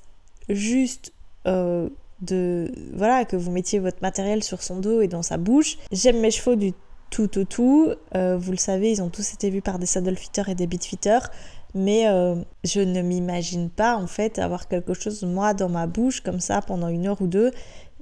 juste 0.50 1.14
euh, 1.48 1.90
de 2.22 2.72
voilà 2.94 3.26
que 3.26 3.36
vous 3.36 3.52
mettiez 3.52 3.80
votre 3.80 4.02
matériel 4.02 4.44
sur 4.44 4.62
son 4.62 4.80
dos 4.80 5.02
et 5.02 5.08
dans 5.08 5.22
sa 5.24 5.38
bouche. 5.38 5.78
J'aime 5.92 6.20
mes 6.20 6.32
chevaux 6.32 6.56
du 6.56 6.74
tout 7.10 7.38
au 7.40 7.44
tout. 7.44 7.92
Euh, 8.16 8.38
vous 8.38 8.52
le 8.52 8.58
savez, 8.58 8.92
ils 8.92 9.02
ont 9.02 9.10
tous 9.10 9.34
été 9.34 9.50
vus 9.50 9.62
par 9.62 9.80
des 9.80 9.86
saddle 9.86 10.16
fitters 10.16 10.50
et 10.50 10.56
des 10.56 10.68
beat 10.68 10.84
fitters. 10.84 11.30
mais 11.76 12.08
euh, 12.08 12.36
je 12.64 12.82
ne 12.82 13.02
m'imagine 13.02 13.70
pas 13.70 13.96
en 13.96 14.08
fait 14.08 14.40
avoir 14.40 14.68
quelque 14.68 14.94
chose 14.94 15.24
moi 15.24 15.54
dans 15.54 15.70
ma 15.70 15.88
bouche 15.88 16.22
comme 16.22 16.40
ça 16.40 16.62
pendant 16.62 16.88
une 16.88 17.08
heure 17.08 17.22
ou 17.22 17.28
deux 17.28 17.52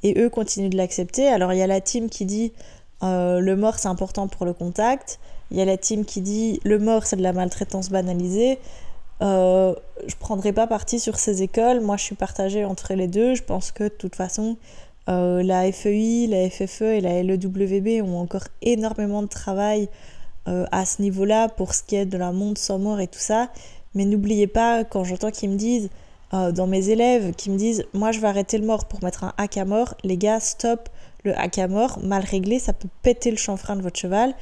et 0.04 0.20
eux 0.20 0.30
continuent 0.30 0.70
de 0.70 0.78
l'accepter. 0.78 1.28
Alors 1.28 1.54
il 1.54 1.60
y 1.60 1.62
a 1.62 1.67
la 1.67 1.82
team 1.82 2.10
qui 2.10 2.26
dit 2.26 2.54
euh, 3.04 3.39
le 3.39 3.56
mort 3.56 3.80
c'est 3.80 3.89
important 3.89 4.28
pour 4.28 4.46
le 4.46 4.54
contact, 4.54 5.20
il 5.52 5.58
y 5.58 5.62
a 5.62 5.65
la 5.65 5.78
team 5.78 6.06
qui 6.06 6.22
dit 6.22 6.60
le 6.63 6.80
mort 6.80 7.06
c'est 7.06 7.15
de 7.17 7.24
la 7.24 7.34
maltraitance 7.34 7.89
banalisée. 7.89 8.60
Euh, 9.22 9.74
je 10.06 10.15
prendrai 10.15 10.54
pas 10.54 10.67
parti 10.67 11.00
sur 11.00 11.17
ces 11.17 11.41
écoles, 11.41 11.82
moi 11.82 11.98
je 11.98 12.04
suis 12.04 12.15
partagée 12.15 12.65
entre 12.65 12.93
les 12.93 13.08
deux, 13.08 13.34
je 13.34 13.43
pense 13.43 13.72
que 13.72 13.86
de 13.86 13.89
toute 13.89 14.15
façon 14.15 14.58
euh, 15.10 15.41
la 15.41 15.72
FEI, 15.72 16.28
la 16.28 16.50
FFE 16.50 16.82
et 16.82 17.02
la 17.02 17.24
LEWB 17.24 18.04
ont 18.04 18.20
encore 18.20 18.48
énormément 18.62 19.22
de 19.22 19.28
travail 19.28 19.88
euh, 20.48 20.65
à 20.72 20.86
ce 20.86 21.02
niveau-là 21.02 21.50
pour 21.50 21.74
ce 21.74 21.84
qui 21.84 21.96
est 21.96 22.06
de 22.06 22.17
la 22.17 22.32
monde 22.32 22.58
sans 22.58 22.80
mort 22.80 23.00
et 23.00 23.08
tout 23.08 23.20
ça. 23.20 23.50
Mais 23.96 24.06
n'oubliez 24.06 24.48
pas, 24.48 24.84
quand 24.84 25.04
j'entends 25.04 25.32
qu'ils 25.32 25.50
me 25.50 25.56
disent, 25.56 25.89
euh, 26.34 26.52
dans 26.52 26.67
mes 26.67 26.89
élèves, 26.89 27.34
qui 27.36 27.50
me 27.50 27.58
disent 27.58 27.86
Moi 27.93 28.12
je 28.12 28.20
vais 28.20 28.28
arrêter 28.28 28.58
le 28.58 28.65
mort 28.65 28.86
pour 28.86 29.02
mettre 29.02 29.24
un 29.24 29.34
hack 29.38 29.58
à 29.58 29.65
mort, 29.65 29.96
les 30.04 30.17
gars, 30.17 30.41
stop, 30.41 30.89
le 31.24 31.38
hack 31.38 31.58
à 31.58 31.67
mort, 31.67 32.00
mal 32.04 32.24
réglé, 32.24 32.60
ça 32.60 32.74
peut 32.74 32.89
péter 33.02 33.32
le 33.32 33.38
chanfrein 33.38 33.78
de 33.78 33.82
votre 33.82 34.00
cheval. 34.00 34.34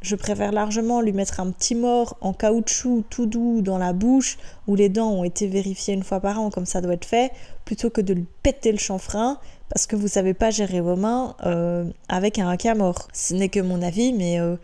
Je 0.00 0.16
préfère 0.16 0.52
largement 0.52 1.00
lui 1.00 1.12
mettre 1.12 1.40
un 1.40 1.50
petit 1.50 1.74
mort 1.74 2.18
en 2.20 2.34
caoutchouc 2.34 3.04
tout 3.08 3.24
doux 3.24 3.62
dans 3.62 3.78
la 3.78 3.94
bouche, 3.94 4.36
où 4.66 4.74
les 4.74 4.90
dents 4.90 5.10
ont 5.10 5.24
été 5.24 5.46
vérifiées 5.46 5.94
une 5.94 6.02
fois 6.02 6.20
par 6.20 6.38
an, 6.40 6.50
comme 6.50 6.66
ça 6.66 6.82
doit 6.82 6.92
être 6.92 7.06
fait, 7.06 7.32
plutôt 7.64 7.88
que 7.88 8.02
de 8.02 8.12
lui 8.12 8.26
péter 8.42 8.70
le 8.70 8.76
chanfrein 8.78 9.38
parce 9.68 9.86
que 9.86 9.96
vous 9.96 10.08
savez 10.08 10.34
pas 10.34 10.50
gérer 10.50 10.80
vos 10.80 10.96
mains 10.96 11.36
euh, 11.44 11.84
avec 12.08 12.38
un 12.38 12.48
hack 12.48 12.66
à 12.66 12.74
mort. 12.74 13.08
Ce 13.12 13.34
n'est 13.34 13.48
que 13.48 13.60
mon 13.60 13.82
avis, 13.82 14.12
mais 14.12 14.40
euh, 14.40 14.56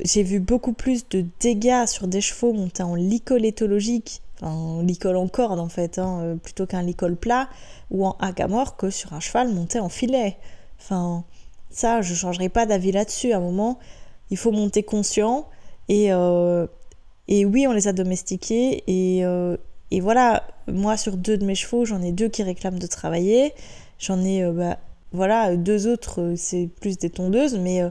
j'ai 0.00 0.22
vu 0.22 0.40
beaucoup 0.40 0.72
plus 0.72 1.08
de 1.08 1.24
dégâts 1.40 1.86
sur 1.86 2.08
des 2.08 2.20
chevaux 2.20 2.52
montés 2.52 2.82
en 2.82 2.94
licol 2.94 3.44
éthologique, 3.44 4.22
enfin 4.40 4.82
licol 4.82 5.16
en 5.16 5.28
corde 5.28 5.60
en 5.60 5.68
fait, 5.68 5.98
hein, 5.98 6.20
euh, 6.22 6.34
plutôt 6.36 6.66
qu'un 6.66 6.82
licol 6.82 7.16
plat 7.16 7.48
ou 7.90 8.06
en 8.06 8.16
hack 8.20 8.40
à 8.40 8.48
mort 8.48 8.76
que 8.76 8.90
sur 8.90 9.12
un 9.12 9.20
cheval 9.20 9.48
monté 9.48 9.78
en 9.78 9.88
filet. 9.88 10.38
Enfin, 10.80 11.24
ça, 11.70 12.00
je 12.02 12.14
changerai 12.14 12.48
pas 12.48 12.66
d'avis 12.66 12.92
là-dessus. 12.92 13.32
À 13.32 13.36
un 13.36 13.40
moment, 13.40 13.78
il 14.30 14.36
faut 14.36 14.50
monter 14.50 14.82
conscient. 14.82 15.46
Et, 15.88 16.06
et 17.28 17.44
oui, 17.44 17.66
on 17.66 17.72
les 17.72 17.86
a 17.86 17.92
domestiqués. 17.92 18.82
Et, 18.88 19.22
et, 19.90 20.00
voilà, 20.00 20.44
moi, 20.66 20.96
sur 20.96 21.16
deux 21.16 21.38
de 21.38 21.44
mes 21.44 21.54
chevaux, 21.54 21.84
j'en 21.84 22.02
ai 22.02 22.12
deux 22.12 22.28
qui 22.28 22.42
réclament 22.42 22.78
de 22.78 22.86
travailler. 22.86 23.54
J'en 24.02 24.20
ai, 24.24 24.42
euh, 24.42 24.52
bah, 24.52 24.78
voilà, 25.12 25.56
deux 25.56 25.86
autres, 25.86 26.34
c'est 26.36 26.68
plus 26.80 26.98
des 26.98 27.08
tondeuses. 27.08 27.56
Mais, 27.56 27.82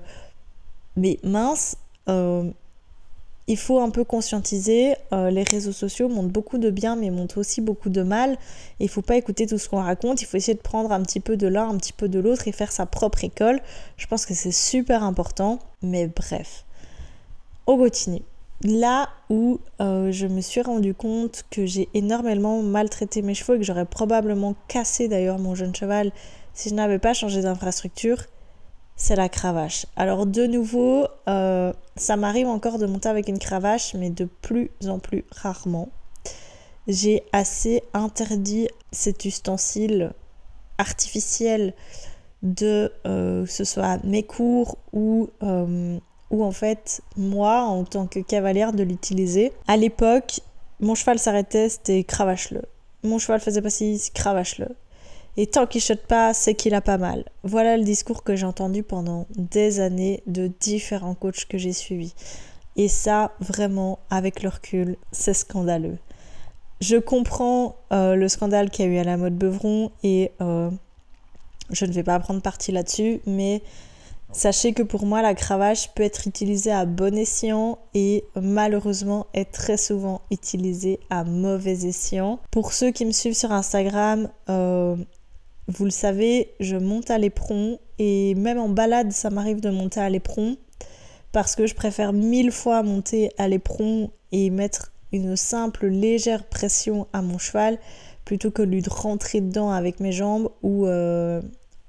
mais 0.98 1.20
mince, 1.24 1.78
il 2.08 3.58
faut 3.58 3.80
un 3.80 3.90
peu 3.92 4.04
conscientiser. 4.04 4.96
les 5.12 5.44
réseaux 5.44 5.72
sociaux 5.72 6.10
montrent 6.10 6.34
beaucoup 6.34 6.58
de 6.58 6.70
bien, 6.70 6.96
mais 6.96 7.12
montrent 7.12 7.38
aussi 7.38 7.62
beaucoup 7.62 7.90
de 7.90 8.02
mal. 8.02 8.38
Il 8.80 8.90
faut 8.90 9.02
pas 9.02 9.16
écouter 9.16 9.46
tout 9.46 9.58
ce 9.58 9.70
qu'on 9.70 9.82
raconte. 9.82 10.22
Il 10.22 10.26
faut 10.26 10.38
essayer 10.38 10.56
de 10.56 10.62
prendre 10.62 10.92
un 10.92 11.02
petit 11.04 11.20
peu 11.20 11.38
de 11.38 11.48
l'un, 11.48 11.70
un 11.70 11.78
petit 11.78 11.94
peu 11.94 12.10
de 12.10 12.20
l'autre 12.20 12.48
et 12.48 12.52
faire 12.52 12.72
sa 12.72 12.86
propre 12.86 13.24
école. 13.24 13.62
Je 13.98 14.08
pense 14.08 14.26
que 14.26 14.34
c'est 14.34 14.52
super 14.52 15.04
important. 15.04 15.60
Mais 15.84 16.08
bref, 16.08 16.66
on 17.68 17.78
continue. 17.78 18.24
Là 18.64 19.10
où 19.30 19.60
euh, 19.80 20.12
je 20.12 20.28
me 20.28 20.42
suis 20.42 20.62
rendu 20.62 20.94
compte 20.94 21.46
que 21.50 21.66
j'ai 21.66 21.90
énormément 21.94 22.62
maltraité 22.62 23.22
mes 23.22 23.34
chevaux 23.34 23.56
et 23.56 23.58
que 23.58 23.64
j'aurais 23.64 23.86
probablement 23.86 24.56
cassé 24.68 25.08
d'ailleurs 25.08 25.40
mon 25.40 25.56
jeune 25.56 25.76
cheval 25.76 26.12
si 26.54 26.70
je 26.70 26.76
n'avais 26.76 27.00
pas 27.00 27.14
changé 27.14 27.42
d'infrastructure, 27.42 28.18
c'est 28.96 29.16
la 29.16 29.30
cravache. 29.30 29.86
Alors 29.96 30.26
de 30.26 30.46
nouveau, 30.46 31.08
euh, 31.28 31.74
ça 31.96 32.18
m'arrive 32.18 32.48
encore 32.48 32.78
de 32.78 32.86
monter 32.86 33.10
avec 33.10 33.28
une 33.30 33.40
cravache, 33.40 33.94
mais 33.96 34.10
de 34.10 34.26
plus 34.26 34.70
en 34.88 35.00
plus 35.00 35.26
rarement. 35.32 35.90
J'ai 36.88 37.24
assez 37.32 37.84
interdit 37.94 38.68
cet 38.92 39.26
ustensile 39.26 40.14
artificiel 40.78 41.74
de 42.44 42.92
euh, 43.06 43.46
que 43.46 43.52
ce 43.52 43.64
soit 43.64 44.04
mes 44.04 44.24
cours 44.24 44.78
ou, 44.94 45.30
ou 46.32 46.44
en 46.44 46.52
fait 46.52 47.02
moi 47.18 47.62
en 47.64 47.84
tant 47.84 48.08
que 48.08 48.20
cavalière 48.20 48.74
de 48.74 48.84
l'utiliser. 48.84 49.54
À 49.68 49.78
l'époque, 49.78 50.42
mon 50.80 50.96
cheval 50.96 51.20
s'arrêtait, 51.20 51.70
c'était 51.70 52.04
cravache-le. 52.04 52.64
Mon 53.04 53.20
cheval 53.20 53.40
faisait 53.40 53.62
pas 53.62 53.70
ci, 53.70 54.10
cravache-le. 54.14 54.68
Et 55.38 55.48
tant 55.48 55.66
qu'il 55.66 55.82
chote 55.82 56.02
pas, 56.02 56.34
c'est 56.34 56.56
qu'il 56.56 56.74
a 56.74 56.82
pas 56.82 56.98
mal. 56.98 57.26
Voilà 57.44 57.78
le 57.78 57.84
discours 57.84 58.24
que 58.24 58.36
j'ai 58.36 58.46
entendu 58.46 58.84
pendant 58.84 59.28
des 59.36 59.80
années 59.80 60.24
de 60.28 60.52
différents 60.60 61.16
coachs 61.16 61.46
que 61.46 61.58
j'ai 61.58 61.72
suivis. 61.74 62.14
Et 62.76 62.88
ça, 62.88 63.32
vraiment, 63.40 64.00
avec 64.10 64.44
le 64.44 64.50
recul, 64.50 64.98
c'est 65.12 65.34
scandaleux. 65.34 65.98
Je 66.82 66.98
comprends 66.98 67.76
euh, 67.94 68.16
le 68.16 68.28
scandale 68.28 68.70
qu'il 68.70 68.86
y 68.86 68.88
a 68.90 68.92
eu 68.92 68.98
à 68.98 69.04
la 69.04 69.16
mode 69.16 69.38
Beuvron 69.38 69.92
et 70.04 70.32
je 71.72 71.86
ne 71.86 71.92
vais 71.92 72.04
pas 72.04 72.20
prendre 72.20 72.42
parti 72.42 72.72
là-dessus, 72.72 73.22
mais 73.26 73.62
sachez 74.32 74.74
que 74.74 74.84
pour 74.84 75.06
moi, 75.06 75.22
la 75.22 75.34
cravache 75.34 75.94
peut 75.94 76.04
être 76.04 76.28
utilisée 76.28 76.72
à 76.72 76.86
bon 76.86 77.18
escient 77.18 77.80
et 77.94 78.24
malheureusement 78.36 79.28
est 79.34 79.52
très 79.52 79.78
souvent 79.78 80.22
utilisée 80.32 81.00
à 81.10 81.24
mauvais 81.24 81.86
escient. 81.86 82.40
Pour 82.52 82.74
ceux 82.74 82.92
qui 82.92 83.06
me 83.06 83.12
suivent 83.12 83.36
sur 83.36 83.52
Instagram, 83.52 84.30
euh, 84.50 84.96
vous 85.68 85.86
le 85.86 85.92
savez, 85.92 86.54
je 86.60 86.76
monte 86.76 87.12
à 87.12 87.18
l'éperon 87.18 87.80
et 88.00 88.36
même 88.36 88.60
en 88.60 88.70
balade, 88.70 89.12
ça 89.12 89.30
m'arrive 89.30 89.62
de 89.62 89.70
monter 89.70 90.00
à 90.00 90.10
l'éperon 90.10 90.58
parce 91.32 91.56
que 91.56 91.66
je 91.68 91.76
préfère 91.76 92.14
mille 92.14 92.52
fois 92.52 92.84
monter 92.84 93.32
à 93.38 93.48
l'éperon 93.48 94.12
et 94.32 94.50
mettre 94.50 94.92
une 95.14 95.36
simple 95.36 95.88
légère 95.88 96.46
pression 96.46 97.08
à 97.14 97.22
mon 97.22 97.38
cheval 97.38 97.78
plutôt 98.26 98.52
que 98.52 98.62
lui 98.62 98.82
de 98.82 98.90
rentrer 98.90 99.42
dedans 99.42 99.72
avec 99.72 100.00
mes 100.00 100.12
jambes 100.12 100.50
ou, 100.62 100.86
euh, 100.86 101.42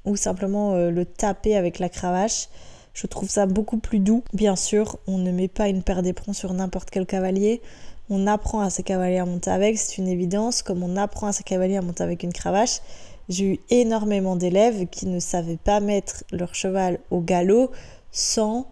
ou 0.05 0.17
simplement 0.17 0.75
euh, 0.75 0.91
le 0.91 1.05
taper 1.05 1.57
avec 1.57 1.79
la 1.79 1.89
cravache. 1.89 2.49
Je 2.95 3.07
trouve 3.07 3.31
ça 3.31 3.47
beaucoup 3.47 3.79
plus 3.79 3.99
doux. 3.99 4.23
Bien 4.33 4.57
sûr, 4.57 4.99
on 5.07 5.19
ne 5.19 5.31
met 5.31 5.49
pas 5.49 5.69
une 5.69 5.83
paire 5.83 6.03
d'éperons 6.03 6.33
sur 6.33 6.53
n'importe 6.53 6.91
quel 6.91 7.07
cavalier. 7.07 7.63
On 8.11 8.27
apprend 8.27 8.61
à 8.61 8.69
ses 8.69 8.83
cavaliers 8.83 9.19
à 9.19 9.25
monter 9.25 9.51
avec, 9.51 9.79
c'est 9.79 9.97
une 9.97 10.09
évidence, 10.09 10.63
comme 10.63 10.83
on 10.83 10.97
apprend 10.97 11.29
à 11.29 11.33
ses 11.33 11.45
cavaliers 11.45 11.77
à 11.77 11.83
monter 11.83 12.03
avec 12.03 12.23
une 12.23 12.33
cravache. 12.33 12.81
J'ai 13.29 13.45
eu 13.45 13.61
énormément 13.71 14.37
d'élèves 14.37 14.87
qui 14.89 15.07
ne 15.07 15.21
savaient 15.21 15.57
pas 15.57 15.81
mettre 15.81 16.25
leur 16.33 16.55
cheval 16.55 16.99
au 17.11 17.21
galop 17.21 17.71
sans 18.11 18.67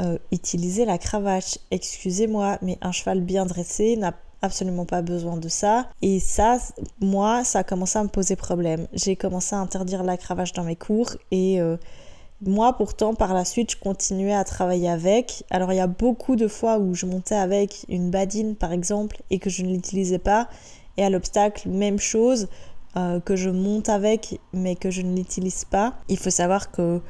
euh, 0.00 0.18
utiliser 0.30 0.84
la 0.84 0.98
cravache. 0.98 1.58
Excusez-moi, 1.72 2.58
mais 2.62 2.78
un 2.82 2.92
cheval 2.92 3.20
bien 3.20 3.46
dressé 3.46 3.96
n'a 3.96 4.14
absolument 4.42 4.84
pas 4.84 5.02
besoin 5.02 5.36
de 5.36 5.48
ça. 5.48 5.88
Et 6.02 6.20
ça, 6.20 6.58
moi, 7.00 7.44
ça 7.44 7.60
a 7.60 7.64
commencé 7.64 7.98
à 7.98 8.02
me 8.02 8.08
poser 8.08 8.36
problème. 8.36 8.86
J'ai 8.92 9.16
commencé 9.16 9.54
à 9.54 9.58
interdire 9.58 10.02
la 10.02 10.16
cravache 10.16 10.52
dans 10.52 10.64
mes 10.64 10.76
cours 10.76 11.10
et 11.30 11.60
euh, 11.60 11.76
moi, 12.40 12.72
pourtant, 12.74 13.14
par 13.14 13.34
la 13.34 13.44
suite, 13.44 13.72
je 13.72 13.76
continuais 13.76 14.34
à 14.34 14.44
travailler 14.44 14.88
avec. 14.88 15.44
Alors, 15.50 15.72
il 15.72 15.76
y 15.76 15.80
a 15.80 15.88
beaucoup 15.88 16.36
de 16.36 16.46
fois 16.46 16.78
où 16.78 16.94
je 16.94 17.04
montais 17.04 17.34
avec 17.34 17.84
une 17.88 18.10
badine, 18.10 18.54
par 18.54 18.72
exemple, 18.72 19.22
et 19.30 19.40
que 19.40 19.50
je 19.50 19.64
ne 19.64 19.72
l'utilisais 19.72 20.20
pas. 20.20 20.48
Et 20.96 21.04
à 21.04 21.10
l'obstacle, 21.10 21.68
même 21.68 21.98
chose, 21.98 22.48
euh, 22.96 23.18
que 23.18 23.34
je 23.34 23.50
monte 23.50 23.88
avec, 23.88 24.40
mais 24.52 24.76
que 24.76 24.90
je 24.90 25.02
ne 25.02 25.16
l'utilise 25.16 25.64
pas. 25.64 25.94
Il 26.08 26.16
faut 26.16 26.30
savoir 26.30 26.70
que 26.70 27.00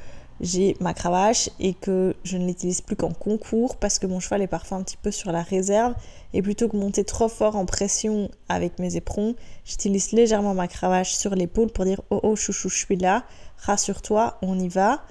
j'ai 0.40 0.76
ma 0.80 0.94
cravache 0.94 1.50
et 1.58 1.74
que 1.74 2.14
je 2.22 2.36
ne 2.36 2.46
l'utilise 2.46 2.80
plus 2.80 2.96
qu'en 2.96 3.12
concours 3.12 3.76
parce 3.76 3.98
que 3.98 4.06
mon 4.06 4.20
cheval 4.20 4.42
est 4.42 4.46
parfois 4.48 4.78
un 4.78 4.82
petit 4.82 4.96
peu 4.96 5.10
sur 5.10 5.32
la 5.32 5.42
réserve 5.42 5.94
et 6.32 6.42
plutôt 6.42 6.68
que 6.68 6.76
monter 6.76 7.04
trop 7.04 7.28
fort 7.28 7.56
en 7.56 7.66
pression 7.66 8.30
avec 8.48 8.78
mes 8.78 8.96
éperons, 8.96 9.34
j'utilise 9.64 10.12
légèrement 10.12 10.54
ma 10.54 10.68
cravache 10.68 11.14
sur 11.14 11.34
l'épaule 11.34 11.70
pour 11.70 11.84
dire 11.84 12.00
oh 12.10 12.20
oh 12.22 12.36
chouchou 12.36 12.68
je 12.68 12.76
suis 12.76 12.96
là, 12.96 13.24
rassure-toi, 13.56 14.38
on 14.42 14.58
y 14.58 14.68
va. 14.68 15.02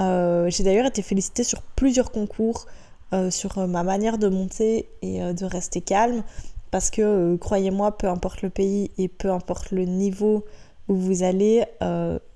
Euh, 0.00 0.48
j'ai 0.50 0.64
d'ailleurs 0.64 0.86
été 0.86 1.02
félicitée 1.02 1.44
sur 1.44 1.62
plusieurs 1.62 2.10
concours 2.10 2.66
euh, 3.12 3.30
sur 3.30 3.58
euh, 3.58 3.66
ma 3.66 3.82
manière 3.82 4.16
de 4.16 4.28
monter 4.28 4.88
et 5.02 5.20
de 5.20 5.44
rester 5.44 5.80
calme 5.80 6.24
parce 6.70 6.90
que 6.90 7.36
croyez-moi, 7.36 7.98
peu 7.98 8.08
importe 8.08 8.42
le 8.42 8.48
pays 8.48 8.90
et 8.96 9.08
peu 9.08 9.30
importe 9.30 9.70
le 9.70 9.84
niveau 9.84 10.44
où 10.88 10.96
vous 10.96 11.22
allez, 11.22 11.64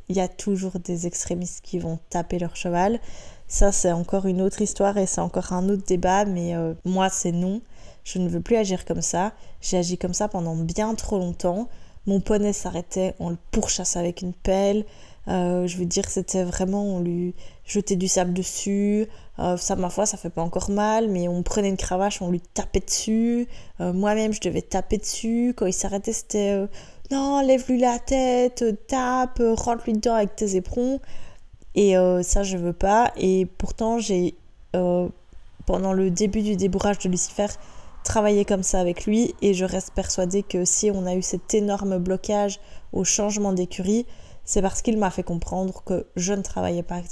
il 0.08 0.16
y 0.16 0.20
a 0.20 0.28
toujours 0.28 0.78
des 0.78 1.06
extrémistes 1.06 1.60
qui 1.62 1.78
vont 1.78 1.98
taper 2.10 2.38
leur 2.38 2.56
cheval. 2.56 3.00
Ça, 3.48 3.72
c'est 3.72 3.92
encore 3.92 4.26
une 4.26 4.40
autre 4.40 4.60
histoire 4.60 4.96
et 4.98 5.06
c'est 5.06 5.20
encore 5.20 5.52
un 5.52 5.68
autre 5.68 5.84
débat, 5.86 6.24
mais 6.24 6.54
euh, 6.54 6.74
moi, 6.84 7.08
c'est 7.08 7.32
non. 7.32 7.60
Je 8.04 8.18
ne 8.18 8.28
veux 8.28 8.40
plus 8.40 8.56
agir 8.56 8.84
comme 8.84 9.02
ça. 9.02 9.32
J'ai 9.60 9.78
agi 9.78 9.98
comme 9.98 10.14
ça 10.14 10.28
pendant 10.28 10.56
bien 10.56 10.94
trop 10.94 11.18
longtemps. 11.18 11.68
Mon 12.06 12.20
poney 12.20 12.52
s'arrêtait, 12.52 13.14
on 13.18 13.30
le 13.30 13.38
pourchasse 13.50 13.96
avec 13.96 14.22
une 14.22 14.32
pelle. 14.32 14.84
Euh, 15.28 15.66
je 15.66 15.76
veux 15.76 15.86
dire, 15.86 16.08
c'était 16.08 16.44
vraiment, 16.44 16.84
on 16.84 17.00
lui 17.00 17.34
jetait 17.64 17.96
du 17.96 18.06
sable 18.06 18.32
dessus. 18.32 19.08
Euh, 19.40 19.56
ça, 19.56 19.74
ma 19.74 19.90
foi, 19.90 20.06
ça 20.06 20.16
fait 20.16 20.30
pas 20.30 20.42
encore 20.42 20.70
mal, 20.70 21.08
mais 21.08 21.26
on 21.26 21.42
prenait 21.42 21.68
une 21.68 21.76
cravache, 21.76 22.22
on 22.22 22.30
lui 22.30 22.40
tapait 22.40 22.80
dessus. 22.80 23.48
Moi-même, 23.80 24.32
je 24.32 24.40
devais 24.40 24.62
taper 24.62 24.98
dessus. 24.98 25.52
Quand 25.56 25.66
il 25.66 25.72
s'arrêtait, 25.72 26.12
c'était 26.12 26.68
non, 27.10 27.40
lève-lui 27.40 27.78
la 27.78 27.98
tête, 27.98 28.64
tape, 28.88 29.40
rentre-lui 29.40 29.92
dedans 29.94 30.14
avec 30.14 30.34
tes 30.34 30.56
éperons. 30.56 31.00
Et 31.74 31.96
euh, 31.96 32.22
ça, 32.22 32.42
je 32.42 32.56
veux 32.56 32.72
pas. 32.72 33.12
Et 33.16 33.46
pourtant, 33.58 33.98
j'ai, 33.98 34.34
euh, 34.74 35.08
pendant 35.66 35.92
le 35.92 36.10
début 36.10 36.42
du 36.42 36.56
débourrage 36.56 36.98
de 36.98 37.08
Lucifer, 37.08 37.46
travailler 38.02 38.44
comme 38.44 38.62
ça 38.62 38.80
avec 38.80 39.04
lui 39.04 39.34
et 39.42 39.52
je 39.52 39.64
reste 39.64 39.92
persuadée 39.92 40.42
que 40.42 40.64
si 40.64 40.90
on 40.92 41.06
a 41.06 41.14
eu 41.14 41.22
cet 41.22 41.54
énorme 41.54 41.98
blocage 41.98 42.60
au 42.92 43.04
changement 43.04 43.52
d'écurie, 43.52 44.06
c'est 44.44 44.62
parce 44.62 44.80
qu'il 44.80 44.96
m'a 44.96 45.10
fait 45.10 45.24
comprendre 45.24 45.82
que 45.84 46.06
je 46.14 46.32
ne 46.32 46.42
travaillais 46.42 46.84
pas 46.84 47.02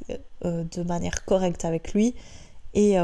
euh, 0.45 0.65
de 0.65 0.83
manière 0.83 1.25
correcte 1.25 1.65
avec 1.65 1.95
lui. 1.95 2.15
Et, 2.75 2.97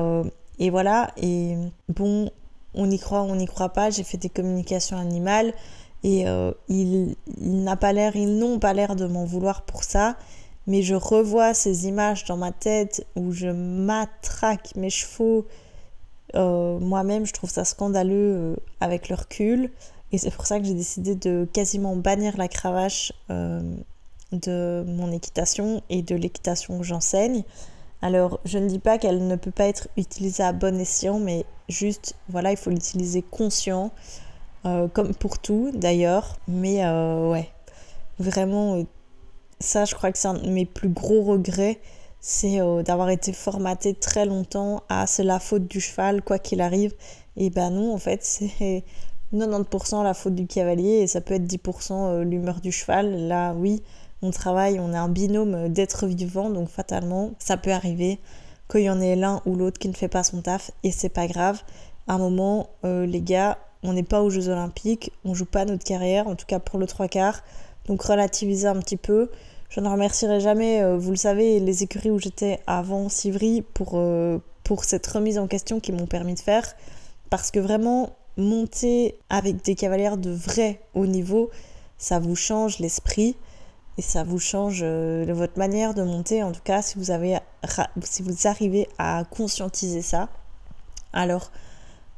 et, 0.58 0.70
voilà, 0.70 1.12
et 1.16 1.56
bon, 1.88 2.28
on 2.74 2.90
y 2.90 2.98
croit, 2.98 3.22
on 3.22 3.36
n'y 3.36 3.46
croit 3.46 3.68
pas, 3.68 3.90
j'ai 3.90 4.02
fait 4.02 4.18
des 4.18 4.28
communications 4.28 4.96
animales 4.96 5.54
et 6.02 6.26
euh, 6.26 6.52
ils 6.68 7.16
n'ont 7.40 7.76
pas 7.76 7.92
l'air 7.92 8.96
de 8.96 9.06
m'en 9.06 9.24
vouloir 9.24 9.62
pour 9.62 9.84
ça. 9.84 10.16
Mais 10.66 10.82
je 10.82 10.94
revois 10.94 11.54
ces 11.54 11.88
images 11.88 12.24
dans 12.26 12.36
ma 12.36 12.52
tête 12.52 13.06
où 13.16 13.32
je 13.32 13.48
matraque 13.48 14.74
mes 14.76 14.90
chevaux. 14.90 15.46
Moi-même, 16.34 17.26
je 17.26 17.32
trouve 17.32 17.50
ça 17.50 17.64
scandaleux 17.64 18.56
avec 18.80 19.08
le 19.08 19.16
recul. 19.16 19.70
Et 20.12 20.18
c'est 20.18 20.30
pour 20.30 20.46
ça 20.46 20.60
que 20.60 20.66
j'ai 20.66 20.74
décidé 20.74 21.14
de 21.14 21.48
quasiment 21.52 21.96
bannir 21.96 22.36
la 22.36 22.46
cravache 22.46 23.12
de 24.32 24.84
mon 24.86 25.10
équitation 25.12 25.82
et 25.88 26.02
de 26.02 26.14
l'équitation 26.14 26.78
que 26.78 26.84
j'enseigne. 26.84 27.42
Alors, 28.02 28.40
je 28.44 28.58
ne 28.58 28.68
dis 28.68 28.78
pas 28.78 28.98
qu'elle 28.98 29.26
ne 29.26 29.36
peut 29.36 29.50
pas 29.50 29.66
être 29.66 29.88
utilisée 29.96 30.42
à 30.42 30.52
bon 30.52 30.78
escient, 30.80 31.18
mais 31.18 31.44
juste, 31.68 32.14
voilà, 32.28 32.50
il 32.50 32.56
faut 32.56 32.70
l'utiliser 32.70 33.22
conscient, 33.22 33.92
euh, 34.66 34.88
comme 34.88 35.14
pour 35.14 35.38
tout 35.38 35.70
d'ailleurs. 35.72 36.36
Mais 36.46 36.84
euh, 36.84 37.30
ouais, 37.30 37.48
vraiment, 38.18 38.76
euh, 38.76 38.82
ça, 39.58 39.84
je 39.86 39.94
crois 39.94 40.12
que 40.12 40.18
c'est 40.18 40.28
un 40.28 40.34
de 40.34 40.50
mes 40.50 40.66
plus 40.66 40.90
gros 40.90 41.22
regrets, 41.22 41.80
c'est 42.20 42.58
d'avoir 42.84 43.08
été 43.10 43.32
formaté 43.32 43.94
très 43.94 44.26
longtemps 44.26 44.82
à 44.90 45.06
c'est 45.06 45.24
la 45.24 45.40
faute 45.40 45.66
du 45.66 45.80
cheval, 45.80 46.22
quoi 46.22 46.38
qu'il 46.38 46.60
arrive. 46.60 46.94
Et 47.36 47.48
ben 47.50 47.70
non, 47.70 47.94
en 47.94 47.98
fait, 47.98 48.22
c'est 48.22 48.84
90% 49.34 50.04
la 50.04 50.12
faute 50.12 50.34
du 50.34 50.46
cavalier 50.46 51.00
et 51.00 51.06
ça 51.06 51.20
peut 51.22 51.34
être 51.34 51.46
10% 51.46 52.22
l'humeur 52.22 52.60
du 52.60 52.72
cheval. 52.72 53.28
Là, 53.28 53.54
oui, 53.54 53.82
on 54.20 54.30
travaille, 54.30 54.78
on 54.80 54.92
est 54.92 54.98
un 54.98 55.08
binôme 55.08 55.68
d'êtres 55.70 56.06
vivants, 56.06 56.50
donc 56.50 56.68
fatalement, 56.68 57.30
ça 57.38 57.56
peut 57.56 57.72
arriver 57.72 58.18
qu'il 58.70 58.82
y 58.82 58.90
en 58.90 59.00
ait 59.00 59.16
l'un 59.16 59.40
ou 59.46 59.56
l'autre 59.56 59.78
qui 59.78 59.88
ne 59.88 59.94
fait 59.94 60.08
pas 60.08 60.22
son 60.22 60.42
taf, 60.42 60.70
et 60.82 60.92
c'est 60.92 61.08
pas 61.08 61.26
grave. 61.26 61.62
À 62.06 62.14
un 62.14 62.18
moment, 62.18 62.68
les 62.84 63.22
gars, 63.22 63.56
on 63.82 63.92
n'est 63.92 64.02
pas 64.02 64.22
aux 64.22 64.30
Jeux 64.30 64.48
Olympiques, 64.48 65.12
on 65.24 65.34
joue 65.34 65.46
pas 65.46 65.64
notre 65.64 65.84
carrière, 65.84 66.26
en 66.26 66.34
tout 66.34 66.46
cas 66.46 66.58
pour 66.58 66.78
le 66.78 66.86
trois 66.86 67.08
quarts, 67.08 67.42
donc 67.86 68.02
relativiser 68.02 68.68
un 68.68 68.78
petit 68.78 68.96
peu. 68.96 69.30
Je 69.68 69.80
ne 69.80 69.88
remercierai 69.88 70.40
jamais, 70.40 70.82
euh, 70.82 70.98
vous 70.98 71.10
le 71.10 71.16
savez, 71.16 71.60
les 71.60 71.82
écuries 71.82 72.10
où 72.10 72.18
j'étais 72.18 72.60
avant 72.66 73.08
Sivry 73.08 73.62
pour, 73.62 73.92
euh, 73.94 74.38
pour 74.64 74.84
cette 74.84 75.06
remise 75.06 75.38
en 75.38 75.46
question 75.46 75.80
qui 75.80 75.92
m'ont 75.92 76.06
permis 76.06 76.34
de 76.34 76.40
faire, 76.40 76.74
parce 77.30 77.50
que 77.50 77.60
vraiment, 77.60 78.10
monter 78.36 79.18
avec 79.28 79.62
des 79.64 79.74
cavalières 79.74 80.16
de 80.16 80.30
vrai 80.30 80.80
haut 80.94 81.06
niveau, 81.06 81.50
ça 81.98 82.18
vous 82.18 82.36
change 82.36 82.78
l'esprit 82.78 83.36
et 83.98 84.02
ça 84.02 84.24
vous 84.24 84.38
change 84.38 84.80
euh, 84.82 85.24
votre 85.28 85.58
manière 85.58 85.94
de 85.94 86.02
monter, 86.02 86.42
en 86.42 86.52
tout 86.52 86.62
cas 86.62 86.82
si 86.82 86.98
vous, 86.98 87.10
avez, 87.10 87.38
si 88.02 88.22
vous 88.22 88.46
arrivez 88.46 88.88
à 88.98 89.24
conscientiser 89.30 90.02
ça. 90.02 90.28
Alors, 91.12 91.50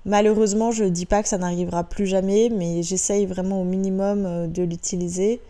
malheureusement, 0.05 0.71
je 0.71 0.85
ne 0.85 0.89
dis 0.89 1.07
pas 1.07 1.23
que 1.23 1.29
ça 1.29 1.39
n'arrivera 1.39 1.85
plus 1.85 2.07
jamais, 2.07 2.51
mais 2.51 2.83
j'essaye 2.83 3.27
vraiment 3.27 3.61
au 3.61 3.65
minimum 3.65 4.27
euh, 4.27 4.47
de 4.47 4.63
l'utiliser. 4.63 5.41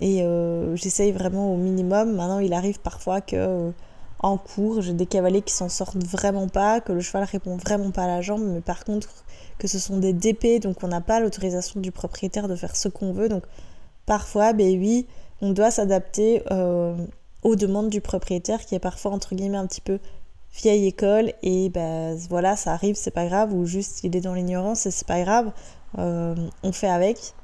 Et 0.00 0.22
euh, 0.22 0.74
j'essaye 0.76 1.12
vraiment 1.12 1.52
au 1.52 1.56
minimum. 1.56 2.14
Maintenant, 2.14 2.40
il 2.40 2.52
arrive 2.52 2.80
parfois 2.80 3.20
que 3.20 3.72
en 4.24 4.38
cours, 4.38 4.80
j'ai 4.80 4.94
des 4.94 5.04
cavaliers 5.04 5.42
qui 5.42 5.52
s'en 5.52 5.68
sortent 5.68 6.02
vraiment 6.02 6.48
pas, 6.48 6.80
que 6.80 6.92
le 6.92 7.00
cheval 7.00 7.24
répond 7.24 7.56
vraiment 7.56 7.90
pas 7.90 8.04
à 8.04 8.06
la 8.06 8.20
jambe, 8.22 8.42
mais 8.42 8.62
par 8.62 8.84
contre 8.84 9.10
que 9.58 9.68
ce 9.68 9.78
sont 9.78 9.98
des 9.98 10.14
DP, 10.14 10.62
donc 10.62 10.82
on 10.82 10.88
n'a 10.88 11.02
pas 11.02 11.20
l'autorisation 11.20 11.78
du 11.78 11.92
propriétaire 11.92 12.48
de 12.48 12.56
faire 12.56 12.74
ce 12.74 12.88
qu'on 12.88 13.12
veut. 13.12 13.28
Donc 13.28 13.44
parfois, 14.06 14.54
ben 14.54 14.78
oui, 14.78 15.06
on 15.42 15.50
doit 15.50 15.70
s'adapter 15.70 16.42
euh, 16.50 16.96
aux 17.42 17.54
demandes 17.54 17.90
du 17.90 18.00
propriétaire 18.00 18.64
qui 18.64 18.74
est 18.74 18.80
parfois 18.80 19.12
entre 19.12 19.34
guillemets 19.34 19.58
un 19.58 19.66
petit 19.66 19.82
peu 19.82 19.98
vieille 20.54 20.86
école 20.86 21.32
et 21.42 21.68
ben 21.68 22.16
voilà 22.28 22.56
ça 22.56 22.72
arrive 22.72 22.94
c'est 22.94 23.10
pas 23.10 23.26
grave 23.26 23.52
ou 23.52 23.66
juste 23.66 24.04
il 24.04 24.16
est 24.16 24.20
dans 24.20 24.34
l'ignorance 24.34 24.86
et 24.86 24.90
c'est 24.90 25.06
pas 25.06 25.22
grave 25.22 25.52
euh, 25.98 26.34
on 26.62 26.72
fait 26.72 26.88
avec 26.88 27.34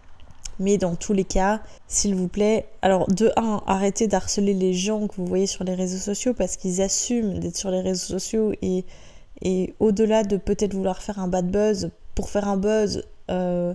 mais 0.58 0.78
dans 0.78 0.94
tous 0.94 1.12
les 1.12 1.24
cas 1.24 1.60
s'il 1.88 2.14
vous 2.14 2.28
plaît 2.28 2.66
alors 2.82 3.08
de 3.08 3.32
un 3.36 3.62
arrêtez 3.66 4.06
d'harceler 4.06 4.54
les 4.54 4.72
gens 4.72 5.08
que 5.08 5.16
vous 5.16 5.26
voyez 5.26 5.46
sur 5.46 5.64
les 5.64 5.74
réseaux 5.74 5.98
sociaux 5.98 6.34
parce 6.34 6.56
qu'ils 6.56 6.80
assument 6.82 7.38
d'être 7.38 7.56
sur 7.56 7.70
les 7.70 7.80
réseaux 7.80 8.18
sociaux 8.18 8.52
et, 8.62 8.84
et 9.42 9.74
au-delà 9.80 10.22
de 10.22 10.36
peut-être 10.36 10.74
vouloir 10.74 11.02
faire 11.02 11.18
un 11.18 11.28
bad 11.28 11.50
buzz 11.50 11.90
pour 12.14 12.30
faire 12.30 12.46
un 12.46 12.56
buzz 12.56 13.04
euh, 13.30 13.74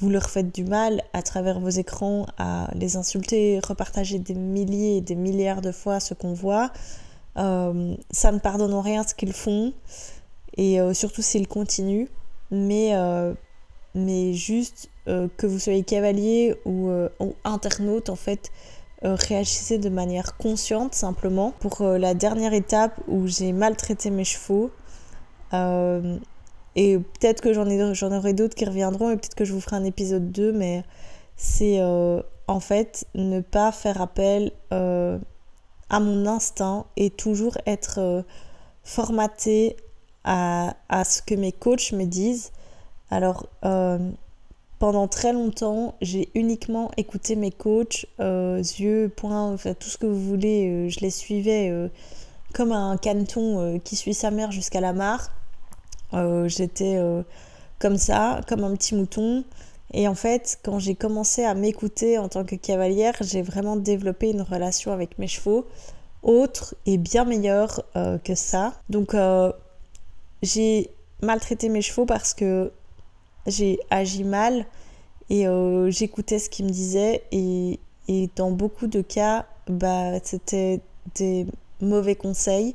vous 0.00 0.08
leur 0.08 0.30
faites 0.30 0.54
du 0.54 0.64
mal 0.64 1.02
à 1.12 1.22
travers 1.22 1.60
vos 1.60 1.68
écrans 1.68 2.24
à 2.38 2.70
les 2.74 2.96
insulter, 2.96 3.60
repartager 3.62 4.18
des 4.18 4.32
milliers 4.34 4.96
et 4.96 5.00
des 5.02 5.14
milliards 5.14 5.60
de 5.60 5.72
fois 5.72 6.00
ce 6.00 6.14
qu'on 6.14 6.32
voit. 6.32 6.72
Euh, 7.36 7.94
ça 8.10 8.32
ne 8.32 8.38
pardonne 8.38 8.74
rien 8.74 9.02
ce 9.04 9.14
qu'ils 9.14 9.32
font 9.32 9.72
et 10.56 10.80
euh, 10.80 10.94
surtout 10.94 11.22
s'ils 11.22 11.48
continuent. 11.48 12.08
Mais, 12.50 12.94
euh, 12.94 13.34
mais 13.94 14.32
juste 14.32 14.90
que 15.06 15.46
vous 15.46 15.58
soyez 15.58 15.82
cavalier 15.82 16.54
ou, 16.64 16.90
internaute, 17.42 18.08
en 18.10 18.16
fait, 18.16 18.50
réagissez 19.02 19.78
de 19.78 19.88
manière 19.88 20.36
consciente 20.36 20.94
simplement. 20.94 21.52
Pour 21.58 21.82
la 21.82 22.14
dernière 22.14 22.52
étape 22.52 23.00
où 23.08 23.26
j'ai 23.26 23.52
maltraité 23.52 24.10
mes 24.10 24.22
chevaux, 24.24 24.70
et 26.76 26.98
peut-être 26.98 27.40
que 27.40 27.52
j'en, 27.52 27.68
ai, 27.68 27.94
j'en 27.94 28.12
aurai 28.12 28.32
d'autres 28.32 28.54
qui 28.54 28.64
reviendront 28.64 29.10
et 29.10 29.16
peut-être 29.16 29.34
que 29.34 29.44
je 29.44 29.52
vous 29.52 29.60
ferai 29.60 29.76
un 29.76 29.84
épisode 29.84 30.30
2, 30.30 30.52
mais 30.52 30.84
c'est 31.36 31.80
euh, 31.80 32.22
en 32.46 32.60
fait 32.60 33.06
ne 33.14 33.40
pas 33.40 33.72
faire 33.72 34.00
appel 34.00 34.52
euh, 34.72 35.18
à 35.90 36.00
mon 36.00 36.26
instinct 36.26 36.86
et 36.96 37.10
toujours 37.10 37.58
être 37.66 37.98
euh, 37.98 38.22
formaté 38.82 39.76
à, 40.24 40.74
à, 40.88 41.04
ce 41.04 41.22
que 41.22 41.34
mes 41.34 41.52
coachs 41.52 41.92
me 41.92 42.04
disent. 42.04 42.52
Alors, 43.10 43.46
pendant 44.78 45.08
très 45.08 45.32
longtemps, 45.32 45.96
j'ai 46.00 46.30
uniquement 46.34 46.92
écouté 46.96 47.34
mes 47.34 47.50
coachs, 47.50 48.06
yeux, 48.20 49.12
poings, 49.16 49.52
enfin, 49.52 49.74
tout 49.74 49.88
ce 49.88 49.98
que 49.98 50.06
vous 50.06 50.20
voulez, 50.20 50.88
je 50.88 51.00
les 51.00 51.10
suivais 51.10 51.90
comme 52.54 52.70
un 52.70 52.96
caneton 52.98 53.80
qui 53.82 53.96
suit 53.96 54.14
sa 54.14 54.30
mère 54.30 54.52
jusqu'à 54.52 54.80
la 54.80 54.92
mare. 54.92 55.30
Euh, 56.14 56.48
j'étais 56.48 56.96
euh, 56.96 57.22
comme 57.78 57.96
ça, 57.96 58.40
comme 58.48 58.64
un 58.64 58.74
petit 58.74 58.94
mouton. 58.94 59.44
Et 59.92 60.06
en 60.08 60.14
fait, 60.14 60.58
quand 60.62 60.78
j'ai 60.78 60.94
commencé 60.94 61.44
à 61.44 61.54
m'écouter 61.54 62.18
en 62.18 62.28
tant 62.28 62.44
que 62.44 62.54
cavalière, 62.54 63.14
j'ai 63.20 63.42
vraiment 63.42 63.76
développé 63.76 64.30
une 64.30 64.42
relation 64.42 64.92
avec 64.92 65.18
mes 65.18 65.26
chevaux 65.26 65.66
autre 66.22 66.74
et 66.86 66.98
bien 66.98 67.24
meilleure 67.24 67.82
euh, 67.96 68.18
que 68.18 68.34
ça. 68.34 68.74
Donc 68.88 69.16
j'ai 70.42 70.90
maltraité 71.22 71.68
mes 71.68 71.82
chevaux 71.82 72.06
parce 72.06 72.34
que 72.34 72.72
j'ai 73.46 73.80
agi 73.90 74.24
mal 74.24 74.66
et 75.28 75.46
j'écoutais 75.88 76.38
ce 76.38 76.50
qu'ils 76.50 76.66
me 76.66 76.70
disaient 76.70 77.22
et, 77.32 77.78
et, 78.08 78.28
dans 78.36 78.50
beaucoup 78.50 78.86
de 78.86 79.00
cas, 79.00 79.46
bah, 79.68 80.18
c'était 80.24 80.80
des 81.14 81.46
mauvais 81.80 82.16
conseils. 82.16 82.74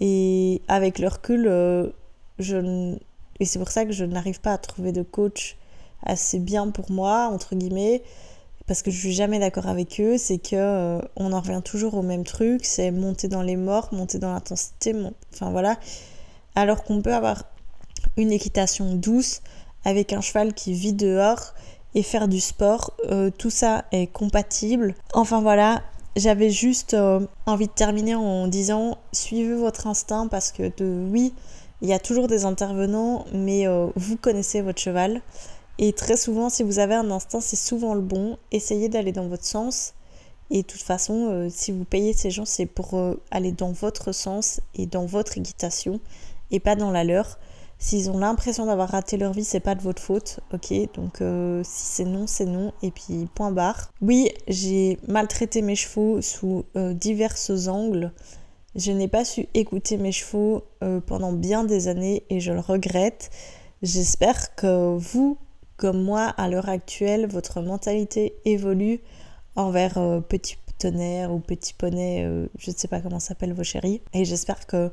Et 0.00 0.62
avec 0.68 0.98
le 0.98 1.08
recul, 1.08 1.44
je 2.38 2.96
et 3.38 3.44
c'est 3.44 3.58
pour 3.58 3.70
ça 3.70 3.84
que 3.84 3.92
je 3.92 4.04
n'arrive 4.04 4.40
pas 4.40 4.52
à 4.52 4.58
trouver 4.58 4.92
de 4.92 5.02
coach 5.02 5.56
assez 6.06 6.38
bien 6.38 6.70
pour 6.70 6.90
moi 6.90 7.28
entre 7.32 7.54
guillemets 7.54 8.02
parce 8.66 8.82
que 8.82 8.90
je 8.90 8.98
suis 8.98 9.12
jamais 9.12 9.38
d'accord 9.38 9.66
avec 9.66 10.00
eux 10.00 10.18
c'est 10.18 10.38
que 10.38 10.56
euh, 10.56 11.00
on 11.16 11.32
en 11.32 11.40
revient 11.40 11.60
toujours 11.64 11.94
au 11.94 12.02
même 12.02 12.24
truc 12.24 12.64
c'est 12.64 12.90
monter 12.90 13.28
dans 13.28 13.42
les 13.42 13.56
morts 13.56 13.88
monter 13.92 14.18
dans 14.18 14.32
l'intensité 14.32 14.94
enfin 15.34 15.50
voilà 15.50 15.78
alors 16.54 16.84
qu'on 16.84 17.02
peut 17.02 17.14
avoir 17.14 17.44
une 18.16 18.32
équitation 18.32 18.94
douce 18.94 19.40
avec 19.84 20.12
un 20.12 20.20
cheval 20.20 20.54
qui 20.54 20.72
vit 20.72 20.92
dehors 20.92 21.54
et 21.94 22.02
faire 22.02 22.28
du 22.28 22.40
sport 22.40 22.92
euh, 23.10 23.30
tout 23.30 23.50
ça 23.50 23.84
est 23.92 24.06
compatible 24.06 24.94
enfin 25.12 25.40
voilà 25.40 25.82
j'avais 26.16 26.50
juste 26.50 26.94
euh, 26.94 27.20
envie 27.44 27.66
de 27.66 27.72
terminer 27.72 28.14
en 28.14 28.48
disant 28.48 28.98
suivez 29.12 29.54
votre 29.54 29.86
instinct 29.86 30.28
parce 30.28 30.50
que 30.50 30.72
oui 31.10 31.34
il 31.82 31.88
y 31.90 31.92
a 31.92 31.98
toujours 31.98 32.26
des 32.26 32.46
intervenants, 32.46 33.26
mais 33.34 33.66
vous 33.96 34.16
connaissez 34.16 34.62
votre 34.62 34.80
cheval. 34.80 35.20
Et 35.78 35.92
très 35.92 36.16
souvent, 36.16 36.48
si 36.48 36.62
vous 36.62 36.78
avez 36.78 36.94
un 36.94 37.10
instinct, 37.10 37.40
c'est 37.40 37.56
souvent 37.56 37.94
le 37.94 38.00
bon. 38.00 38.38
Essayez 38.52 38.88
d'aller 38.88 39.12
dans 39.12 39.28
votre 39.28 39.44
sens. 39.44 39.94
Et 40.50 40.62
de 40.62 40.66
toute 40.66 40.82
façon, 40.82 41.28
euh, 41.30 41.48
si 41.50 41.72
vous 41.72 41.84
payez 41.84 42.12
ces 42.12 42.30
gens, 42.30 42.44
c'est 42.44 42.66
pour 42.66 42.94
euh, 42.94 43.14
aller 43.30 43.52
dans 43.52 43.72
votre 43.72 44.12
sens 44.12 44.60
et 44.74 44.86
dans 44.86 45.04
votre 45.04 45.38
équitation 45.38 46.00
et 46.50 46.60
pas 46.60 46.76
dans 46.76 46.90
la 46.90 47.04
leur. 47.04 47.38
S'ils 47.78 48.10
ont 48.10 48.18
l'impression 48.18 48.66
d'avoir 48.66 48.88
raté 48.88 49.16
leur 49.16 49.32
vie, 49.32 49.44
c'est 49.44 49.60
pas 49.60 49.74
de 49.74 49.82
votre 49.82 50.00
faute, 50.00 50.40
ok 50.54 50.72
Donc 50.94 51.16
si 51.62 51.82
c'est 51.84 52.04
non, 52.06 52.26
c'est 52.26 52.46
non, 52.46 52.72
et 52.82 52.90
puis 52.90 53.28
point 53.34 53.50
barre. 53.50 53.90
Oui, 54.00 54.30
j'ai 54.48 54.98
maltraité 55.06 55.60
mes 55.60 55.76
chevaux 55.76 56.22
sous 56.22 56.64
divers 56.74 57.36
angles. 57.68 58.12
Je 58.76 58.92
n'ai 58.92 59.08
pas 59.08 59.24
su 59.24 59.48
écouter 59.54 59.96
mes 59.96 60.12
chevaux 60.12 60.62
euh, 60.84 61.00
pendant 61.00 61.32
bien 61.32 61.64
des 61.64 61.88
années 61.88 62.24
et 62.28 62.40
je 62.40 62.52
le 62.52 62.60
regrette. 62.60 63.30
J'espère 63.80 64.54
que 64.54 64.94
vous, 64.98 65.38
comme 65.76 66.02
moi, 66.02 66.22
à 66.36 66.48
l'heure 66.48 66.68
actuelle, 66.68 67.26
votre 67.26 67.60
mentalité 67.60 68.34
évolue 68.44 69.00
envers 69.56 69.98
euh, 69.98 70.20
petit 70.20 70.56
tonnerre 70.78 71.32
ou 71.32 71.38
petit 71.38 71.74
poney, 71.74 72.24
euh, 72.24 72.46
je 72.58 72.70
ne 72.70 72.76
sais 72.76 72.88
pas 72.88 73.00
comment 73.00 73.20
s'appellent 73.20 73.52
vos 73.52 73.64
chéris. 73.64 74.00
Et 74.12 74.24
j'espère 74.24 74.66
que 74.66 74.90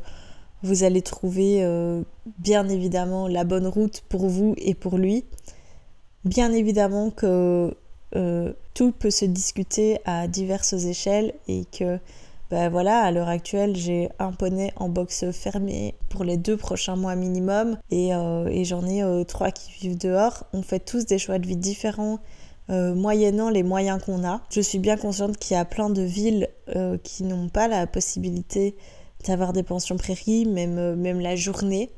vous 0.62 0.84
allez 0.84 1.02
trouver 1.02 1.64
euh, 1.64 2.02
bien 2.40 2.68
évidemment 2.70 3.28
la 3.28 3.44
bonne 3.44 3.68
route 3.68 4.02
pour 4.10 4.28
vous 4.28 4.56
et 4.58 4.74
pour 4.74 4.98
lui. 4.98 5.26
Bien 6.26 6.54
évidemment 6.54 7.12
que 7.12 7.76
tout 8.76 8.92
peut 8.92 9.10
se 9.10 9.26
discuter 9.26 10.00
à 10.06 10.28
diverses 10.28 10.74
échelles 10.74 11.34
et 11.48 11.66
que 11.66 11.98
ben 12.54 12.70
voilà, 12.70 13.02
à 13.02 13.10
l'heure 13.10 13.30
actuelle, 13.30 13.76
j'ai 13.76 14.10
un 14.20 14.32
poney 14.32 14.72
en 14.76 14.88
box 14.88 15.32
fermé 15.32 15.96
pour 16.10 16.24
les 16.24 16.38
deux 16.38 16.56
prochains 16.56 16.96
mois 16.96 17.16
minimum 17.16 17.80
et, 17.90 18.10
et 18.10 18.64
j'en 18.64 18.86
ai 18.86 19.26
trois 19.26 19.50
qui 19.50 19.72
vivent 19.72 19.98
dehors. 19.98 20.44
On 20.54 20.62
fait 20.62 20.80
tous 20.80 21.08
des 21.08 21.18
choix 21.18 21.40
de 21.40 21.48
vie 21.48 21.58
différents 21.58 22.20
euh, 22.70 22.96
moyennant 22.96 23.50
les 23.50 23.62
moyens 23.62 24.02
qu'on 24.02 24.26
a. 24.26 24.42
Je 24.50 24.62
suis 24.62 24.80
bien 24.80 24.96
consciente 24.96 25.38
qu'il 25.38 25.56
y 25.56 25.60
a 25.60 25.66
plein 25.66 25.90
de 25.90 26.02
villes 26.02 26.48
euh, 26.76 26.98
qui 27.04 27.24
n'ont 27.24 27.50
pas 27.50 27.68
la 27.68 27.88
possibilité 27.88 28.78
d'avoir 29.28 29.52
des 29.52 29.64
pensions 29.64 29.98
prairies, 29.98 30.48
euh, 30.48 30.96
même 30.96 31.20
la 31.20 31.36
journée. 31.36 31.90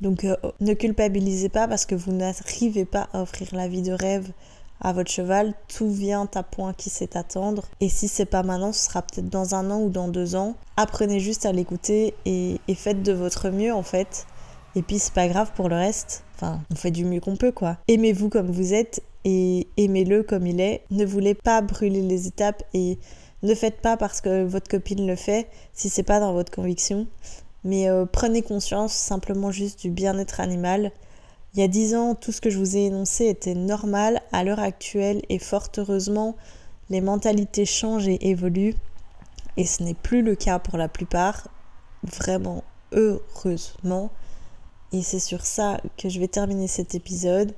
Donc 0.00 0.26
ne 0.60 0.74
culpabilisez 0.74 1.48
pas 1.48 1.68
parce 1.68 1.86
que 1.86 1.94
vous 1.94 2.10
n'arrivez 2.12 2.84
pas 2.84 3.08
à 3.12 3.22
offrir 3.22 3.54
la 3.54 3.68
vie 3.68 3.82
de 3.82 3.92
rêve 3.92 4.32
à 4.82 4.92
votre 4.92 5.10
cheval. 5.10 5.54
Tout 5.68 5.90
vient 5.90 6.28
à 6.34 6.42
point 6.42 6.74
qui 6.74 6.90
sait 6.90 7.16
attendre. 7.16 7.64
Et 7.80 7.88
si 7.88 8.08
c'est 8.08 8.26
pas 8.26 8.42
maintenant, 8.42 8.72
ce 8.72 8.86
sera 8.86 9.02
peut-être 9.02 9.28
dans 9.28 9.54
un 9.54 9.70
an 9.70 9.80
ou 9.80 9.88
dans 9.88 10.08
deux 10.08 10.36
ans. 10.36 10.54
Apprenez 10.76 11.20
juste 11.20 11.46
à 11.46 11.52
l'écouter 11.52 12.14
et, 12.26 12.58
faites 12.74 13.02
de 13.02 13.12
votre 13.12 13.50
mieux 13.50 13.72
en 13.72 13.82
fait. 13.82 14.26
Et 14.74 14.82
puis 14.82 14.98
c'est 14.98 15.14
pas 15.14 15.28
grave 15.28 15.52
pour 15.54 15.68
le 15.68 15.76
reste. 15.76 16.24
Enfin, 16.34 16.60
on 16.70 16.74
fait 16.74 16.90
du 16.90 17.04
mieux 17.04 17.20
qu'on 17.20 17.36
peut 17.36 17.52
quoi. 17.52 17.78
Aimez-vous 17.88 18.28
comme 18.28 18.50
vous 18.50 18.74
êtes 18.74 19.02
et 19.24 19.68
aimez-le 19.76 20.22
comme 20.22 20.46
il 20.46 20.60
est. 20.60 20.82
Ne 20.90 21.04
voulez 21.04 21.34
pas 21.34 21.60
brûler 21.62 22.02
les 22.02 22.26
étapes 22.26 22.62
et 22.74 22.98
ne 23.42 23.54
faites 23.54 23.80
pas 23.80 23.96
parce 23.96 24.20
que 24.20 24.44
votre 24.44 24.68
copine 24.68 25.06
le 25.06 25.16
fait 25.16 25.48
si 25.72 25.88
c'est 25.88 26.02
pas 26.02 26.20
dans 26.20 26.32
votre 26.32 26.52
conviction. 26.52 27.06
Mais 27.64 27.88
euh, 27.88 28.06
prenez 28.10 28.42
conscience 28.42 28.92
simplement 28.92 29.52
juste 29.52 29.80
du 29.80 29.90
bien-être 29.90 30.40
animal. 30.40 30.90
Il 31.54 31.60
y 31.60 31.62
a 31.62 31.68
dix 31.68 31.94
ans, 31.94 32.14
tout 32.14 32.32
ce 32.32 32.40
que 32.40 32.50
je 32.50 32.58
vous 32.58 32.76
ai 32.76 32.86
énoncé 32.86 33.26
était 33.26 33.54
normal. 33.54 34.20
À 34.32 34.44
l'heure 34.44 34.60
actuelle, 34.60 35.22
et 35.28 35.38
fort 35.38 35.68
heureusement, 35.76 36.36
les 36.88 37.00
mentalités 37.00 37.66
changent 37.66 38.08
et 38.08 38.28
évoluent. 38.28 38.76
Et 39.56 39.66
ce 39.66 39.82
n'est 39.82 39.94
plus 39.94 40.22
le 40.22 40.34
cas 40.34 40.58
pour 40.58 40.78
la 40.78 40.88
plupart. 40.88 41.48
Vraiment, 42.02 42.64
heureusement. 42.92 44.10
Et 44.92 45.02
c'est 45.02 45.20
sur 45.20 45.44
ça 45.44 45.80
que 45.98 46.08
je 46.08 46.20
vais 46.20 46.28
terminer 46.28 46.68
cet 46.68 46.94
épisode 46.94 47.54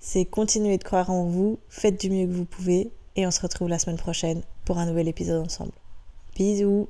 c'est 0.00 0.24
continuer 0.24 0.78
de 0.78 0.84
croire 0.84 1.10
en 1.10 1.24
vous, 1.24 1.58
faites 1.68 2.00
du 2.00 2.10
mieux 2.10 2.26
que 2.26 2.32
vous 2.32 2.44
pouvez 2.44 2.90
et 3.16 3.26
on 3.26 3.30
se 3.30 3.40
retrouve 3.40 3.68
la 3.68 3.78
semaine 3.78 3.96
prochaine 3.96 4.42
pour 4.64 4.78
un 4.78 4.86
nouvel 4.86 5.08
épisode 5.08 5.44
ensemble. 5.44 5.72
Bisous 6.36 6.88